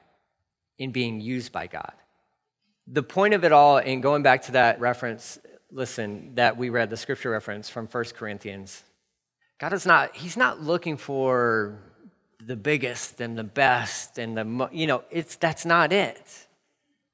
in 0.79 0.93
being 0.93 1.21
used 1.21 1.53
by 1.53 1.67
God. 1.67 1.93
The 2.87 3.03
point 3.03 3.35
of 3.35 3.45
it 3.45 3.53
all, 3.53 3.77
and 3.77 4.03
going 4.03 4.23
back 4.23 4.45
to 4.45 4.53
that 4.53 4.81
reference, 4.81 5.39
listen, 5.71 6.37
that 6.37 6.57
we 6.57 6.71
read, 6.71 6.89
the 6.89 6.97
scripture 6.97 7.31
reference 7.31 7.69
from 7.69 7.87
1 7.87 8.05
Corinthians, 8.15 8.83
God 9.61 9.75
is 9.75 9.85
not, 9.85 10.17
He's 10.17 10.39
not 10.39 10.63
looking 10.63 10.97
for 10.97 11.83
the 12.41 12.57
biggest 12.57 13.21
and 13.21 13.37
the 13.37 13.45
best 13.45 14.19
and 14.19 14.39
the, 14.39 14.69
you 14.73 14.87
know, 14.87 15.05
it's, 15.11 15.37
that's 15.37 15.67
not 15.67 15.93
it. 15.93 16.47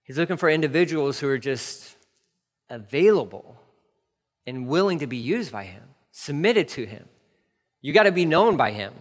He's 0.04 0.18
looking 0.18 0.36
for 0.36 0.50
individuals 0.50 1.18
who 1.18 1.28
are 1.28 1.38
just 1.38 1.96
available 2.68 3.56
and 4.46 4.66
willing 4.66 4.98
to 4.98 5.06
be 5.06 5.16
used 5.16 5.52
by 5.52 5.64
Him, 5.64 5.82
submitted 6.10 6.68
to 6.68 6.86
Him. 6.86 7.08
You 7.80 7.92
got 7.92 8.04
to 8.04 8.12
be 8.12 8.24
known 8.24 8.56
by 8.56 8.72
Him. 8.72 8.92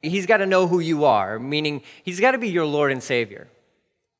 He's 0.00 0.26
got 0.26 0.38
to 0.38 0.46
know 0.46 0.66
who 0.66 0.80
you 0.80 1.04
are, 1.04 1.38
meaning 1.38 1.82
He's 2.04 2.20
got 2.20 2.32
to 2.32 2.38
be 2.38 2.48
your 2.48 2.66
Lord 2.66 2.92
and 2.92 3.02
Savior. 3.02 3.48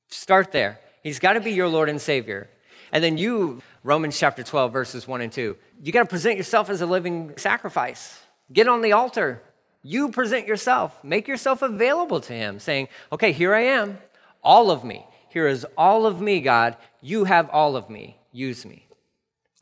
Start 0.09 0.53
there. 0.53 0.81
He's 1.03 1.19
got 1.19 1.35
to 1.35 1.41
be 1.41 1.53
your 1.53 1.69
Lord 1.69 1.89
and 1.89 2.01
Savior. 2.01 2.49
And 2.93 3.05
then 3.05 3.19
you, 3.19 3.63
Romans 3.83 4.19
chapter 4.19 4.43
12, 4.43 4.73
verses 4.73 5.07
1 5.07 5.21
and 5.21 5.33
2, 5.33 5.57
you 5.83 5.93
got 5.93 6.03
to 6.03 6.09
present 6.09 6.37
yourself 6.37 6.71
as 6.71 6.81
a 6.81 6.87
living 6.87 7.35
sacrifice. 7.37 8.21
Get 8.53 8.67
on 8.67 8.81
the 8.81 8.93
altar. 8.93 9.43
You 9.83 10.11
present 10.11 10.47
yourself. 10.47 11.03
Make 11.05 11.29
yourself 11.29 11.63
available 11.63 12.21
to 12.23 12.33
Him, 12.33 12.59
saying, 12.59 12.89
Okay, 13.13 13.33
here 13.33 13.55
I 13.55 13.61
am, 13.61 13.99
all 14.43 14.71
of 14.71 14.85
me. 14.85 15.07
Here 15.39 15.47
is 15.47 15.65
all 15.77 16.05
of 16.05 16.21
me, 16.21 16.41
God. 16.41 16.77
You 17.01 17.23
have 17.23 17.49
all 17.51 17.77
of 17.77 17.89
me. 17.89 18.17
Use 18.33 18.67
me. 18.67 18.89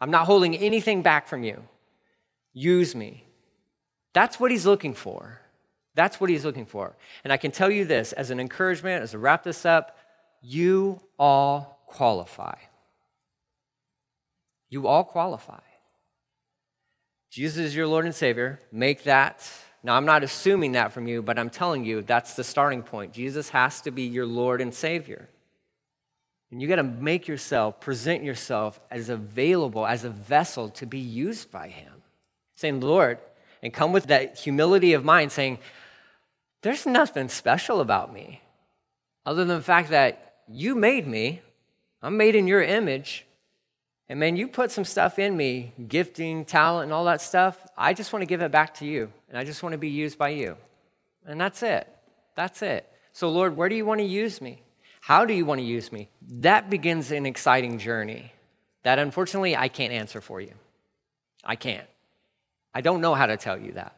I'm 0.00 0.10
not 0.10 0.24
holding 0.24 0.56
anything 0.56 1.02
back 1.02 1.28
from 1.28 1.44
you. 1.44 1.62
Use 2.54 2.94
me. 2.94 3.24
That's 4.14 4.40
what 4.40 4.50
He's 4.50 4.64
looking 4.64 4.94
for. 4.94 5.38
That's 5.94 6.18
what 6.18 6.30
He's 6.30 6.46
looking 6.46 6.64
for. 6.64 6.96
And 7.24 7.30
I 7.30 7.36
can 7.36 7.50
tell 7.50 7.70
you 7.70 7.84
this 7.84 8.14
as 8.14 8.30
an 8.30 8.40
encouragement, 8.40 9.02
as 9.02 9.14
I 9.14 9.18
wrap 9.18 9.44
this 9.44 9.66
up, 9.66 9.98
you 10.40 10.98
all 11.18 11.82
qualify. 11.84 12.56
You 14.70 14.86
all 14.86 15.04
qualify. 15.04 15.60
Jesus 17.28 17.58
is 17.58 17.76
your 17.76 17.86
Lord 17.86 18.06
and 18.06 18.14
Savior. 18.14 18.60
Make 18.72 19.04
that. 19.04 19.46
Now, 19.82 19.94
I'm 19.94 20.06
not 20.06 20.24
assuming 20.24 20.72
that 20.72 20.94
from 20.94 21.06
you, 21.06 21.20
but 21.20 21.38
I'm 21.38 21.50
telling 21.50 21.84
you 21.84 22.00
that's 22.00 22.32
the 22.32 22.44
starting 22.44 22.82
point. 22.82 23.12
Jesus 23.12 23.50
has 23.50 23.82
to 23.82 23.90
be 23.90 24.04
your 24.04 24.24
Lord 24.24 24.62
and 24.62 24.72
Savior. 24.72 25.28
And 26.50 26.62
you 26.62 26.68
got 26.68 26.76
to 26.76 26.82
make 26.82 27.26
yourself, 27.26 27.80
present 27.80 28.22
yourself 28.22 28.78
as 28.90 29.08
available, 29.08 29.86
as 29.86 30.04
a 30.04 30.10
vessel 30.10 30.68
to 30.70 30.86
be 30.86 30.98
used 30.98 31.50
by 31.50 31.68
Him. 31.68 31.92
Saying, 32.54 32.80
Lord, 32.80 33.18
and 33.62 33.72
come 33.72 33.92
with 33.92 34.06
that 34.06 34.38
humility 34.38 34.92
of 34.92 35.04
mind, 35.04 35.32
saying, 35.32 35.58
There's 36.62 36.86
nothing 36.86 37.28
special 37.28 37.80
about 37.80 38.12
me 38.12 38.42
other 39.24 39.44
than 39.44 39.56
the 39.56 39.62
fact 39.62 39.90
that 39.90 40.36
you 40.48 40.74
made 40.74 41.06
me. 41.06 41.42
I'm 42.00 42.16
made 42.16 42.36
in 42.36 42.46
your 42.46 42.62
image. 42.62 43.26
And 44.08 44.20
man, 44.20 44.36
you 44.36 44.46
put 44.46 44.70
some 44.70 44.84
stuff 44.84 45.18
in 45.18 45.36
me, 45.36 45.72
gifting, 45.88 46.44
talent, 46.44 46.84
and 46.84 46.92
all 46.92 47.06
that 47.06 47.20
stuff. 47.20 47.58
I 47.76 47.92
just 47.92 48.12
want 48.12 48.22
to 48.22 48.26
give 48.26 48.40
it 48.40 48.52
back 48.52 48.74
to 48.74 48.86
you. 48.86 49.12
And 49.28 49.36
I 49.36 49.42
just 49.42 49.64
want 49.64 49.72
to 49.72 49.78
be 49.78 49.88
used 49.88 50.16
by 50.16 50.28
you. 50.28 50.56
And 51.26 51.40
that's 51.40 51.64
it. 51.64 51.88
That's 52.36 52.62
it. 52.62 52.88
So, 53.12 53.28
Lord, 53.30 53.56
where 53.56 53.68
do 53.68 53.74
you 53.74 53.84
want 53.84 53.98
to 53.98 54.06
use 54.06 54.40
me? 54.40 54.62
How 55.06 55.24
do 55.24 55.32
you 55.32 55.46
want 55.46 55.60
to 55.60 55.64
use 55.64 55.92
me? 55.92 56.08
That 56.40 56.68
begins 56.68 57.12
an 57.12 57.26
exciting 57.26 57.78
journey 57.78 58.32
that 58.82 58.98
unfortunately 58.98 59.56
I 59.56 59.68
can't 59.68 59.92
answer 59.92 60.20
for 60.20 60.40
you. 60.40 60.52
I 61.44 61.54
can't. 61.54 61.86
I 62.74 62.80
don't 62.80 63.00
know 63.00 63.14
how 63.14 63.26
to 63.26 63.36
tell 63.36 63.56
you 63.56 63.70
that. 63.74 63.94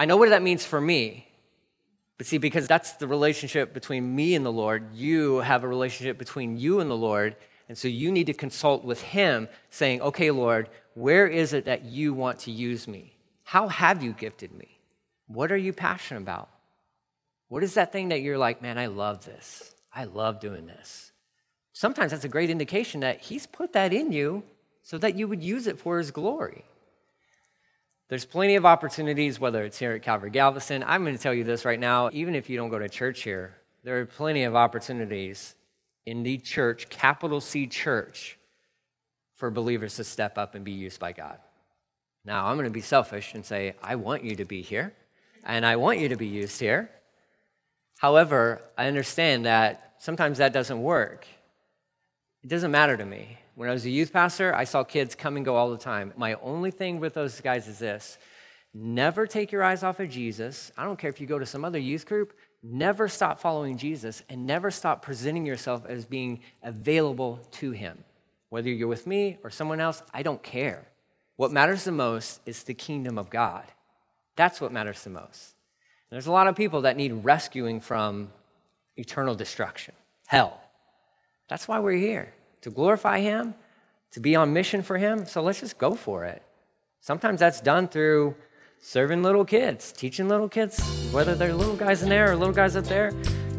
I 0.00 0.04
know 0.06 0.16
what 0.16 0.30
that 0.30 0.42
means 0.42 0.66
for 0.66 0.80
me. 0.80 1.28
But 2.16 2.26
see, 2.26 2.38
because 2.38 2.66
that's 2.66 2.94
the 2.94 3.06
relationship 3.06 3.72
between 3.72 4.16
me 4.16 4.34
and 4.34 4.44
the 4.44 4.50
Lord, 4.50 4.96
you 4.96 5.36
have 5.36 5.62
a 5.62 5.68
relationship 5.68 6.18
between 6.18 6.56
you 6.56 6.80
and 6.80 6.90
the 6.90 6.96
Lord. 6.96 7.36
And 7.68 7.78
so 7.78 7.86
you 7.86 8.10
need 8.10 8.26
to 8.26 8.34
consult 8.34 8.82
with 8.82 9.00
Him, 9.00 9.48
saying, 9.70 10.00
okay, 10.00 10.32
Lord, 10.32 10.70
where 10.94 11.28
is 11.28 11.52
it 11.52 11.66
that 11.66 11.84
you 11.84 12.14
want 12.14 12.40
to 12.40 12.50
use 12.50 12.88
me? 12.88 13.14
How 13.44 13.68
have 13.68 14.02
you 14.02 14.12
gifted 14.12 14.52
me? 14.52 14.80
What 15.28 15.52
are 15.52 15.56
you 15.56 15.72
passionate 15.72 16.22
about? 16.22 16.48
What 17.46 17.62
is 17.62 17.74
that 17.74 17.92
thing 17.92 18.08
that 18.08 18.22
you're 18.22 18.38
like, 18.38 18.60
man, 18.60 18.76
I 18.76 18.86
love 18.86 19.24
this? 19.24 19.76
I 19.98 20.04
love 20.04 20.38
doing 20.38 20.64
this. 20.66 21.10
Sometimes 21.72 22.12
that's 22.12 22.24
a 22.24 22.28
great 22.28 22.50
indication 22.50 23.00
that 23.00 23.20
He's 23.20 23.48
put 23.48 23.72
that 23.72 23.92
in 23.92 24.12
you 24.12 24.44
so 24.84 24.96
that 24.96 25.16
you 25.16 25.26
would 25.26 25.42
use 25.42 25.66
it 25.66 25.76
for 25.76 25.98
His 25.98 26.12
glory. 26.12 26.64
There's 28.06 28.24
plenty 28.24 28.54
of 28.54 28.64
opportunities, 28.64 29.40
whether 29.40 29.64
it's 29.64 29.76
here 29.76 29.90
at 29.90 30.02
Calvary 30.02 30.30
Galveston. 30.30 30.84
I'm 30.86 31.02
going 31.02 31.16
to 31.16 31.22
tell 31.22 31.34
you 31.34 31.42
this 31.42 31.64
right 31.64 31.80
now, 31.80 32.10
even 32.12 32.36
if 32.36 32.48
you 32.48 32.56
don't 32.56 32.68
go 32.68 32.78
to 32.78 32.88
church 32.88 33.24
here, 33.24 33.56
there 33.82 33.98
are 33.98 34.06
plenty 34.06 34.44
of 34.44 34.54
opportunities 34.54 35.56
in 36.06 36.22
the 36.22 36.38
church, 36.38 36.88
capital 36.88 37.40
C 37.40 37.66
church, 37.66 38.38
for 39.34 39.50
believers 39.50 39.96
to 39.96 40.04
step 40.04 40.38
up 40.38 40.54
and 40.54 40.64
be 40.64 40.70
used 40.70 41.00
by 41.00 41.10
God. 41.10 41.38
Now, 42.24 42.46
I'm 42.46 42.56
going 42.56 42.66
to 42.66 42.70
be 42.70 42.82
selfish 42.82 43.34
and 43.34 43.44
say, 43.44 43.74
I 43.82 43.96
want 43.96 44.22
you 44.22 44.36
to 44.36 44.44
be 44.44 44.62
here, 44.62 44.94
and 45.42 45.66
I 45.66 45.74
want 45.74 45.98
you 45.98 46.08
to 46.10 46.16
be 46.16 46.28
used 46.28 46.60
here. 46.60 46.88
However, 47.98 48.62
I 48.76 48.86
understand 48.86 49.44
that 49.44 49.94
sometimes 49.98 50.38
that 50.38 50.52
doesn't 50.52 50.82
work. 50.82 51.26
It 52.42 52.48
doesn't 52.48 52.70
matter 52.70 52.96
to 52.96 53.04
me. 53.04 53.38
When 53.54 53.68
I 53.68 53.72
was 53.72 53.84
a 53.84 53.90
youth 53.90 54.12
pastor, 54.12 54.54
I 54.54 54.64
saw 54.64 54.84
kids 54.84 55.14
come 55.14 55.36
and 55.36 55.44
go 55.44 55.56
all 55.56 55.70
the 55.70 55.78
time. 55.78 56.12
My 56.16 56.34
only 56.34 56.70
thing 56.70 57.00
with 57.00 57.14
those 57.14 57.40
guys 57.40 57.68
is 57.68 57.78
this 57.78 58.18
never 58.72 59.26
take 59.26 59.50
your 59.50 59.64
eyes 59.64 59.82
off 59.82 60.00
of 60.00 60.08
Jesus. 60.08 60.72
I 60.76 60.84
don't 60.84 60.98
care 60.98 61.10
if 61.10 61.20
you 61.20 61.26
go 61.26 61.38
to 61.38 61.46
some 61.46 61.64
other 61.64 61.78
youth 61.78 62.06
group, 62.06 62.32
Never 62.62 63.06
stop 63.08 63.38
following 63.38 63.76
Jesus 63.76 64.22
and 64.28 64.46
never 64.46 64.70
stop 64.70 65.02
presenting 65.02 65.46
yourself 65.46 65.86
as 65.86 66.04
being 66.04 66.40
available 66.62 67.40
to 67.52 67.70
Him. 67.70 68.02
Whether 68.48 68.70
you're 68.70 68.88
with 68.88 69.06
me 69.06 69.38
or 69.44 69.50
someone 69.50 69.80
else, 69.80 70.02
I 70.12 70.22
don't 70.22 70.42
care. 70.42 70.88
What 71.36 71.52
matters 71.52 71.84
the 71.84 71.92
most 71.92 72.40
is 72.46 72.64
the 72.64 72.74
kingdom 72.74 73.16
of 73.16 73.30
God. 73.30 73.64
That's 74.34 74.60
what 74.60 74.72
matters 74.72 75.04
the 75.04 75.10
most. 75.10 75.54
There's 76.10 76.26
a 76.26 76.32
lot 76.32 76.46
of 76.46 76.56
people 76.56 76.82
that 76.82 76.96
need 76.96 77.12
rescuing 77.24 77.80
from 77.80 78.30
eternal 78.96 79.34
destruction, 79.34 79.94
hell. 80.26 80.60
That's 81.48 81.68
why 81.68 81.80
we're 81.80 81.98
here 81.98 82.32
to 82.62 82.70
glorify 82.70 83.20
Him, 83.20 83.54
to 84.12 84.20
be 84.20 84.34
on 84.34 84.52
mission 84.52 84.82
for 84.82 84.96
Him. 84.96 85.26
So 85.26 85.42
let's 85.42 85.60
just 85.60 85.78
go 85.78 85.94
for 85.94 86.24
it. 86.24 86.42
Sometimes 87.00 87.40
that's 87.40 87.60
done 87.60 87.88
through 87.88 88.34
serving 88.80 89.22
little 89.22 89.44
kids, 89.44 89.92
teaching 89.92 90.28
little 90.28 90.48
kids, 90.48 90.80
whether 91.12 91.34
they're 91.34 91.54
little 91.54 91.76
guys 91.76 92.02
in 92.02 92.08
there 92.08 92.32
or 92.32 92.36
little 92.36 92.54
guys 92.54 92.74
up 92.74 92.84
there, 92.84 93.12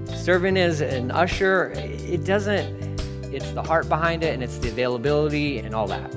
serving 0.08 0.58
as 0.58 0.82
an 0.82 1.12
usher, 1.12 1.72
it 1.76 2.26
doesn't, 2.26 3.00
it's 3.32 3.52
the 3.52 3.64
heart 3.64 3.88
behind 3.90 4.24
it 4.24 4.34
and 4.34 4.44
it's 4.44 4.58
the 4.58 4.70
availability 4.70 5.60
and 5.60 5.76
all 5.76 5.88
that. 5.88 6.12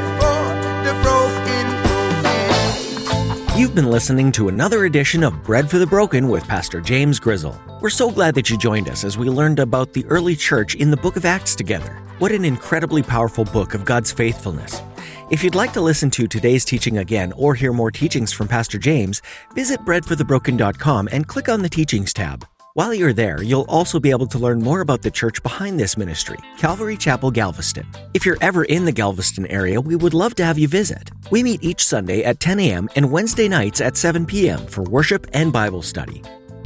the 0.00 0.13
You've 3.56 3.72
been 3.72 3.88
listening 3.88 4.32
to 4.32 4.48
another 4.48 4.84
edition 4.84 5.22
of 5.22 5.44
Bread 5.44 5.70
for 5.70 5.78
the 5.78 5.86
Broken 5.86 6.28
with 6.28 6.42
Pastor 6.48 6.80
James 6.80 7.20
Grizzle. 7.20 7.56
We're 7.80 7.88
so 7.88 8.10
glad 8.10 8.34
that 8.34 8.50
you 8.50 8.58
joined 8.58 8.88
us 8.88 9.04
as 9.04 9.16
we 9.16 9.30
learned 9.30 9.60
about 9.60 9.92
the 9.92 10.04
early 10.06 10.34
church 10.34 10.74
in 10.74 10.90
the 10.90 10.96
book 10.96 11.14
of 11.14 11.24
Acts 11.24 11.54
together. 11.54 12.02
What 12.18 12.32
an 12.32 12.44
incredibly 12.44 13.00
powerful 13.00 13.44
book 13.44 13.74
of 13.74 13.84
God's 13.84 14.10
faithfulness. 14.10 14.82
If 15.30 15.44
you'd 15.44 15.54
like 15.54 15.72
to 15.74 15.80
listen 15.80 16.10
to 16.10 16.26
today's 16.26 16.64
teaching 16.64 16.98
again 16.98 17.32
or 17.36 17.54
hear 17.54 17.72
more 17.72 17.92
teachings 17.92 18.32
from 18.32 18.48
Pastor 18.48 18.76
James, 18.76 19.22
visit 19.54 19.78
breadforthebroken.com 19.84 21.10
and 21.12 21.28
click 21.28 21.48
on 21.48 21.62
the 21.62 21.68
Teachings 21.68 22.12
tab. 22.12 22.44
While 22.76 22.92
you're 22.92 23.12
there, 23.12 23.40
you'll 23.40 23.66
also 23.68 24.00
be 24.00 24.10
able 24.10 24.26
to 24.26 24.36
learn 24.36 24.58
more 24.58 24.80
about 24.80 25.00
the 25.00 25.10
church 25.12 25.40
behind 25.44 25.78
this 25.78 25.96
ministry, 25.96 26.38
Calvary 26.58 26.96
Chapel 26.96 27.30
Galveston. 27.30 27.86
If 28.14 28.26
you're 28.26 28.36
ever 28.40 28.64
in 28.64 28.84
the 28.84 28.90
Galveston 28.90 29.46
area, 29.46 29.80
we 29.80 29.94
would 29.94 30.12
love 30.12 30.34
to 30.34 30.44
have 30.44 30.58
you 30.58 30.66
visit. 30.66 31.12
We 31.30 31.44
meet 31.44 31.62
each 31.62 31.86
Sunday 31.86 32.24
at 32.24 32.40
10 32.40 32.58
a.m. 32.58 32.88
and 32.96 33.12
Wednesday 33.12 33.46
nights 33.46 33.80
at 33.80 33.96
7 33.96 34.26
p.m. 34.26 34.58
for 34.66 34.82
worship 34.82 35.28
and 35.34 35.52
Bible 35.52 35.82
study. 35.82 36.20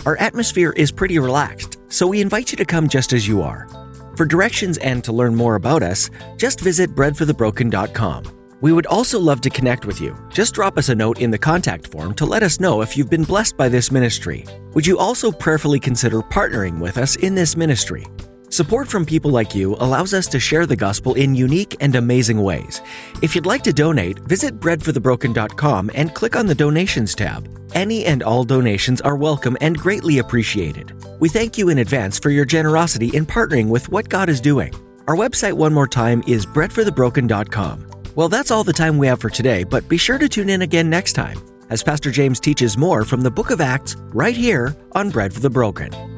Our 0.06 0.16
atmosphere 0.16 0.72
is 0.78 0.90
pretty 0.90 1.18
relaxed, 1.18 1.76
so 1.88 2.06
we 2.06 2.22
invite 2.22 2.52
you 2.52 2.56
to 2.56 2.64
come 2.64 2.88
just 2.88 3.12
as 3.12 3.28
you 3.28 3.42
are. 3.42 3.68
For 4.16 4.24
directions 4.24 4.78
and 4.78 5.04
to 5.04 5.12
learn 5.12 5.34
more 5.34 5.56
about 5.56 5.82
us, 5.82 6.08
just 6.38 6.60
visit 6.60 6.94
breadforthebroken.com. 6.94 8.37
We 8.60 8.72
would 8.72 8.86
also 8.86 9.20
love 9.20 9.40
to 9.42 9.50
connect 9.50 9.86
with 9.86 10.00
you. 10.00 10.16
Just 10.30 10.54
drop 10.54 10.78
us 10.78 10.88
a 10.88 10.94
note 10.94 11.20
in 11.20 11.30
the 11.30 11.38
contact 11.38 11.86
form 11.86 12.14
to 12.14 12.26
let 12.26 12.42
us 12.42 12.58
know 12.58 12.80
if 12.80 12.96
you've 12.96 13.10
been 13.10 13.22
blessed 13.22 13.56
by 13.56 13.68
this 13.68 13.92
ministry. 13.92 14.44
Would 14.74 14.86
you 14.86 14.98
also 14.98 15.30
prayerfully 15.30 15.78
consider 15.78 16.20
partnering 16.20 16.80
with 16.80 16.98
us 16.98 17.16
in 17.16 17.34
this 17.34 17.56
ministry? 17.56 18.04
Support 18.50 18.88
from 18.88 19.04
people 19.04 19.30
like 19.30 19.54
you 19.54 19.76
allows 19.76 20.14
us 20.14 20.26
to 20.28 20.40
share 20.40 20.66
the 20.66 20.74
gospel 20.74 21.14
in 21.14 21.34
unique 21.34 21.76
and 21.80 21.94
amazing 21.94 22.42
ways. 22.42 22.80
If 23.22 23.34
you'd 23.34 23.46
like 23.46 23.62
to 23.64 23.72
donate, 23.72 24.18
visit 24.20 24.58
breadforthebroken.com 24.58 25.90
and 25.94 26.14
click 26.14 26.34
on 26.34 26.46
the 26.46 26.54
donations 26.54 27.14
tab. 27.14 27.48
Any 27.74 28.06
and 28.06 28.22
all 28.22 28.44
donations 28.44 29.00
are 29.02 29.16
welcome 29.16 29.56
and 29.60 29.76
greatly 29.76 30.18
appreciated. 30.18 30.94
We 31.20 31.28
thank 31.28 31.58
you 31.58 31.68
in 31.68 31.78
advance 31.78 32.18
for 32.18 32.30
your 32.30 32.46
generosity 32.46 33.08
in 33.08 33.26
partnering 33.26 33.68
with 33.68 33.90
what 33.90 34.08
God 34.08 34.28
is 34.30 34.40
doing. 34.40 34.74
Our 35.06 35.16
website, 35.16 35.52
one 35.52 35.74
more 35.74 35.88
time, 35.88 36.22
is 36.26 36.46
breadforthebroken.com. 36.46 37.97
Well, 38.18 38.28
that's 38.28 38.50
all 38.50 38.64
the 38.64 38.72
time 38.72 38.98
we 38.98 39.06
have 39.06 39.20
for 39.20 39.30
today, 39.30 39.62
but 39.62 39.88
be 39.88 39.96
sure 39.96 40.18
to 40.18 40.28
tune 40.28 40.50
in 40.50 40.62
again 40.62 40.90
next 40.90 41.12
time 41.12 41.38
as 41.70 41.84
Pastor 41.84 42.10
James 42.10 42.40
teaches 42.40 42.76
more 42.76 43.04
from 43.04 43.20
the 43.20 43.30
book 43.30 43.50
of 43.50 43.60
Acts 43.60 43.94
right 44.12 44.36
here 44.36 44.74
on 44.90 45.10
Bread 45.10 45.32
for 45.32 45.38
the 45.38 45.48
Broken. 45.48 46.17